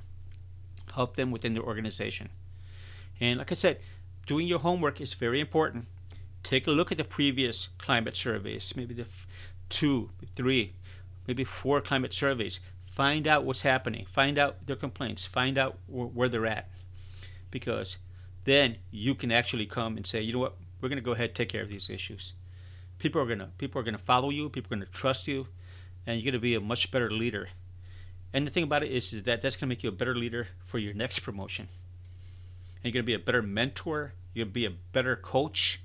help 0.94 1.16
them 1.16 1.30
within 1.30 1.54
their 1.54 1.62
organization. 1.62 2.28
And 3.20 3.38
like 3.38 3.52
I 3.52 3.54
said, 3.54 3.80
doing 4.26 4.46
your 4.46 4.60
homework 4.60 5.00
is 5.00 5.14
very 5.14 5.40
important. 5.40 5.86
Take 6.42 6.66
a 6.66 6.70
look 6.70 6.90
at 6.90 6.98
the 6.98 7.04
previous 7.04 7.68
climate 7.78 8.16
surveys, 8.16 8.74
maybe 8.76 8.94
the 8.94 9.02
f- 9.02 9.26
two, 9.68 10.10
three, 10.34 10.72
maybe 11.26 11.44
four 11.44 11.80
climate 11.80 12.14
surveys. 12.14 12.60
Find 12.90 13.26
out 13.26 13.44
what's 13.44 13.62
happening. 13.62 14.06
Find 14.06 14.38
out 14.38 14.66
their 14.66 14.76
complaints. 14.76 15.24
Find 15.24 15.56
out 15.58 15.78
wh- 15.86 16.14
where 16.14 16.28
they're 16.28 16.46
at. 16.46 16.68
Because 17.50 17.98
then 18.44 18.76
you 18.90 19.14
can 19.14 19.30
actually 19.30 19.66
come 19.66 19.96
and 19.96 20.06
say, 20.06 20.20
you 20.20 20.32
know 20.32 20.38
what, 20.38 20.56
we're 20.80 20.88
going 20.88 20.96
to 20.96 21.04
go 21.04 21.12
ahead 21.12 21.30
and 21.30 21.34
take 21.34 21.50
care 21.50 21.62
of 21.62 21.68
these 21.68 21.90
issues. 21.90 22.32
People 22.98 23.20
are 23.20 23.26
going 23.26 23.38
to 23.38 23.48
people 23.58 23.80
are 23.80 23.84
going 23.84 23.96
to 23.96 24.02
follow 24.02 24.30
you. 24.30 24.48
People 24.48 24.72
are 24.72 24.76
going 24.76 24.86
to 24.86 24.92
trust 24.92 25.28
you, 25.28 25.46
and 26.06 26.16
you're 26.16 26.24
going 26.24 26.40
to 26.40 26.40
be 26.40 26.54
a 26.54 26.60
much 26.60 26.90
better 26.90 27.10
leader. 27.10 27.48
And 28.32 28.46
the 28.46 28.50
thing 28.50 28.64
about 28.64 28.82
it 28.82 28.92
is, 28.92 29.12
is 29.12 29.24
that 29.24 29.42
that's 29.42 29.56
going 29.56 29.68
to 29.68 29.74
make 29.74 29.82
you 29.82 29.88
a 29.88 29.92
better 29.92 30.14
leader 30.14 30.48
for 30.66 30.78
your 30.78 30.94
next 30.94 31.20
promotion. 31.20 31.68
And 32.82 32.84
you're 32.84 33.02
going 33.02 33.04
to 33.04 33.18
be 33.18 33.22
a 33.22 33.24
better 33.24 33.42
mentor. 33.42 34.12
You're 34.32 34.44
going 34.44 34.52
to 34.52 34.54
be 34.54 34.66
a 34.66 34.70
better 34.92 35.16
coach. 35.16 35.80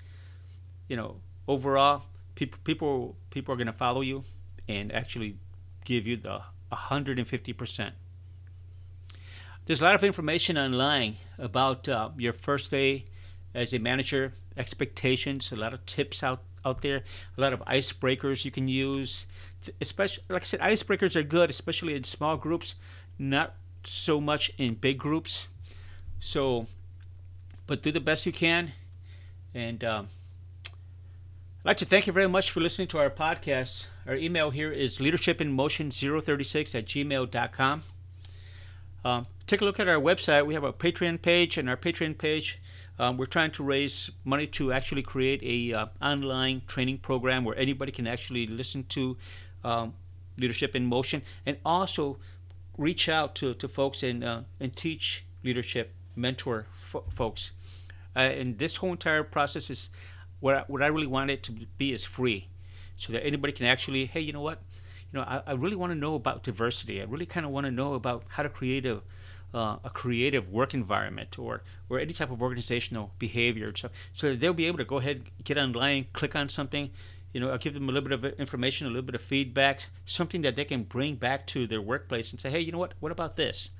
You 0.87 0.95
know, 0.95 1.21
overall, 1.47 2.03
people 2.35 2.59
people 2.63 3.15
people 3.29 3.53
are 3.53 3.57
going 3.57 3.67
to 3.67 3.73
follow 3.73 4.01
you 4.01 4.23
and 4.67 4.91
actually 4.91 5.37
give 5.83 6.07
you 6.07 6.17
the 6.17 6.41
150 6.69 7.53
percent 7.53 7.95
there's 9.65 9.81
a 9.81 9.83
lot 9.83 9.95
of 9.95 10.03
information 10.03 10.57
online 10.57 11.17
about 11.37 11.89
uh, 11.89 12.09
your 12.17 12.33
first 12.33 12.71
day 12.71 13.05
as 13.53 13.73
a 13.73 13.79
manager, 13.79 14.33
expectations, 14.57 15.51
a 15.51 15.55
lot 15.55 15.73
of 15.73 15.85
tips 15.85 16.21
out, 16.21 16.43
out 16.63 16.81
there, 16.81 17.03
a 17.37 17.41
lot 17.41 17.51
of 17.51 17.61
icebreakers 17.61 18.45
you 18.45 18.51
can 18.51 18.67
use. 18.67 19.25
Especially, 19.81 20.23
like 20.29 20.43
I 20.43 20.45
said, 20.45 20.59
icebreakers 20.59 21.15
are 21.15 21.23
good, 21.23 21.49
especially 21.49 21.95
in 21.95 22.03
small 22.03 22.37
groups, 22.37 22.75
not 23.17 23.55
so 23.83 24.21
much 24.21 24.51
in 24.57 24.75
big 24.75 24.99
groups. 24.99 25.47
So, 26.19 26.67
but 27.65 27.81
do 27.81 27.91
the 27.91 27.99
best 27.99 28.25
you 28.25 28.31
can. 28.31 28.73
And 29.55 29.83
um, 29.83 30.07
I'd 31.65 31.69
like 31.69 31.77
to 31.77 31.85
thank 31.85 32.05
you 32.05 32.13
very 32.13 32.27
much 32.27 32.51
for 32.51 32.59
listening 32.59 32.87
to 32.89 32.99
our 32.99 33.09
podcast. 33.09 33.87
Our 34.05 34.15
email 34.15 34.51
here 34.51 34.71
is 34.71 34.99
leadershipinmotion036 34.99 36.75
at 36.75 36.85
gmail.com. 36.85 37.81
Um, 39.03 39.25
take 39.47 39.61
a 39.61 39.65
look 39.65 39.79
at 39.79 39.87
our 39.87 39.99
website. 39.99 40.45
We 40.45 40.53
have 40.53 40.63
a 40.63 40.71
Patreon 40.71 41.23
page, 41.23 41.57
and 41.57 41.67
our 41.67 41.75
Patreon 41.75 42.19
page, 42.19 42.61
um, 42.99 43.17
we're 43.17 43.25
trying 43.25 43.49
to 43.49 43.63
raise 43.63 44.11
money 44.23 44.45
to 44.45 44.71
actually 44.71 45.01
create 45.01 45.41
a 45.41 45.75
uh, 45.75 45.85
online 46.03 46.61
training 46.67 46.99
program 46.99 47.43
where 47.43 47.57
anybody 47.57 47.91
can 47.91 48.05
actually 48.05 48.45
listen 48.45 48.83
to 48.89 49.17
um, 49.63 49.95
leadership 50.37 50.75
in 50.75 50.85
motion, 50.85 51.23
and 51.47 51.57
also 51.65 52.19
reach 52.77 53.09
out 53.09 53.33
to, 53.37 53.55
to 53.55 53.67
folks 53.67 54.03
and 54.03 54.23
uh, 54.23 54.41
and 54.59 54.75
teach 54.75 55.25
leadership, 55.43 55.95
mentor 56.15 56.67
fo- 56.75 57.05
folks. 57.15 57.49
Uh, 58.15 58.19
and 58.19 58.59
this 58.59 58.75
whole 58.75 58.91
entire 58.91 59.23
process 59.23 59.71
is 59.71 59.89
what 60.45 60.55
I, 60.55 60.63
what 60.67 60.83
I 60.83 60.89
really 60.95 61.07
want 61.07 61.31
it 61.31 61.41
to 61.43 61.51
be 61.51 61.91
is 61.91 62.03
free, 62.03 62.47
so 62.97 63.11
that 63.13 63.25
anybody 63.25 63.51
can 63.51 63.65
actually, 63.65 64.05
hey, 64.05 64.19
you 64.19 64.31
know 64.31 64.41
what, 64.49 64.59
you 65.11 65.17
know, 65.17 65.25
I, 65.25 65.41
I 65.47 65.53
really 65.53 65.75
want 65.75 65.91
to 65.91 65.97
know 65.97 66.13
about 66.13 66.43
diversity. 66.43 67.01
I 67.01 67.05
really 67.05 67.25
kind 67.25 67.47
of 67.47 67.51
want 67.51 67.65
to 67.65 67.71
know 67.71 67.95
about 67.95 68.25
how 68.27 68.43
to 68.43 68.49
create 68.49 68.85
a 68.85 69.01
uh, 69.55 69.77
a 69.83 69.89
creative 69.89 70.51
work 70.51 70.75
environment 70.75 71.39
or 71.39 71.63
or 71.89 71.99
any 71.99 72.13
type 72.13 72.29
of 72.29 72.43
organizational 72.43 73.05
behavior. 73.17 73.73
So 73.75 73.89
so 74.13 74.35
they'll 74.35 74.53
be 74.53 74.67
able 74.67 74.77
to 74.77 74.85
go 74.85 74.97
ahead, 74.97 75.23
get 75.43 75.57
online, 75.57 76.05
click 76.13 76.35
on 76.35 76.47
something. 76.49 76.91
You 77.33 77.39
know, 77.41 77.49
I'll 77.49 77.57
give 77.57 77.73
them 77.73 77.89
a 77.89 77.91
little 77.91 78.07
bit 78.07 78.17
of 78.19 78.39
information, 78.39 78.85
a 78.85 78.91
little 78.91 79.09
bit 79.11 79.15
of 79.15 79.23
feedback, 79.23 79.87
something 80.05 80.43
that 80.43 80.55
they 80.55 80.65
can 80.65 80.83
bring 80.83 81.15
back 81.15 81.47
to 81.47 81.65
their 81.65 81.81
workplace 81.81 82.31
and 82.31 82.39
say, 82.39 82.51
hey, 82.51 82.59
you 82.59 82.71
know 82.71 82.77
what? 82.77 82.93
What 82.99 83.11
about 83.11 83.35
this? 83.35 83.71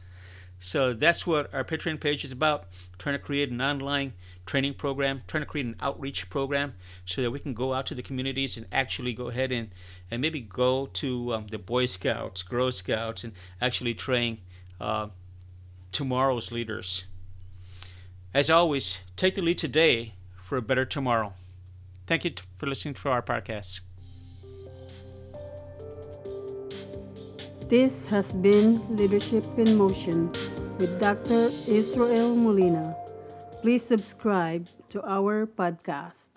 So 0.66 0.94
that's 0.94 1.28
what 1.28 1.54
our 1.54 1.64
Patreon 1.64 2.00
page 2.00 2.26
is 2.26 2.32
about 2.32 2.66
trying 2.98 3.14
to 3.14 3.20
create 3.20 3.52
an 3.52 3.62
online 3.62 4.14
training 4.48 4.74
program, 4.74 5.22
trying 5.28 5.44
to 5.44 5.46
create 5.46 5.68
an 5.68 5.76
outreach 5.80 6.28
program 6.28 6.74
so 7.06 7.22
that 7.22 7.30
we 7.30 7.38
can 7.38 7.54
go 7.54 7.76
out 7.76 7.86
to 7.86 7.94
the 7.94 8.02
communities 8.02 8.58
and 8.58 8.66
actually 8.72 9.14
go 9.14 9.28
ahead 9.28 9.52
and, 9.52 9.70
and 10.10 10.24
maybe 10.24 10.42
go 10.42 10.88
to 10.88 11.36
um, 11.36 11.48
the 11.52 11.60
Boy 11.60 11.86
Scouts, 11.86 12.42
Girl 12.42 12.72
Scouts, 12.72 13.24
and 13.24 13.34
actually 13.62 13.94
train 13.94 14.40
uh, 14.82 15.10
tomorrow's 15.92 16.52
leaders. 16.52 17.04
As 18.34 18.50
always, 18.50 19.02
take 19.16 19.36
the 19.36 19.44
lead 19.44 19.60
today 19.60 20.16
for 20.44 20.58
a 20.58 20.64
better 20.64 20.84
tomorrow. 20.84 21.34
Thank 22.08 22.26
you 22.26 22.32
for 22.58 22.66
listening 22.66 22.96
to 22.96 23.10
our 23.10 23.22
podcast. 23.22 23.82
This 27.70 28.08
has 28.10 28.32
been 28.32 28.96
Leadership 28.96 29.44
in 29.58 29.76
Motion 29.76 30.32
with 30.78 31.00
Dr. 31.00 31.52
Israel 31.68 32.36
Molina. 32.36 32.96
Please 33.62 33.84
subscribe 33.84 34.68
to 34.90 35.02
our 35.08 35.48
podcast. 35.48 36.35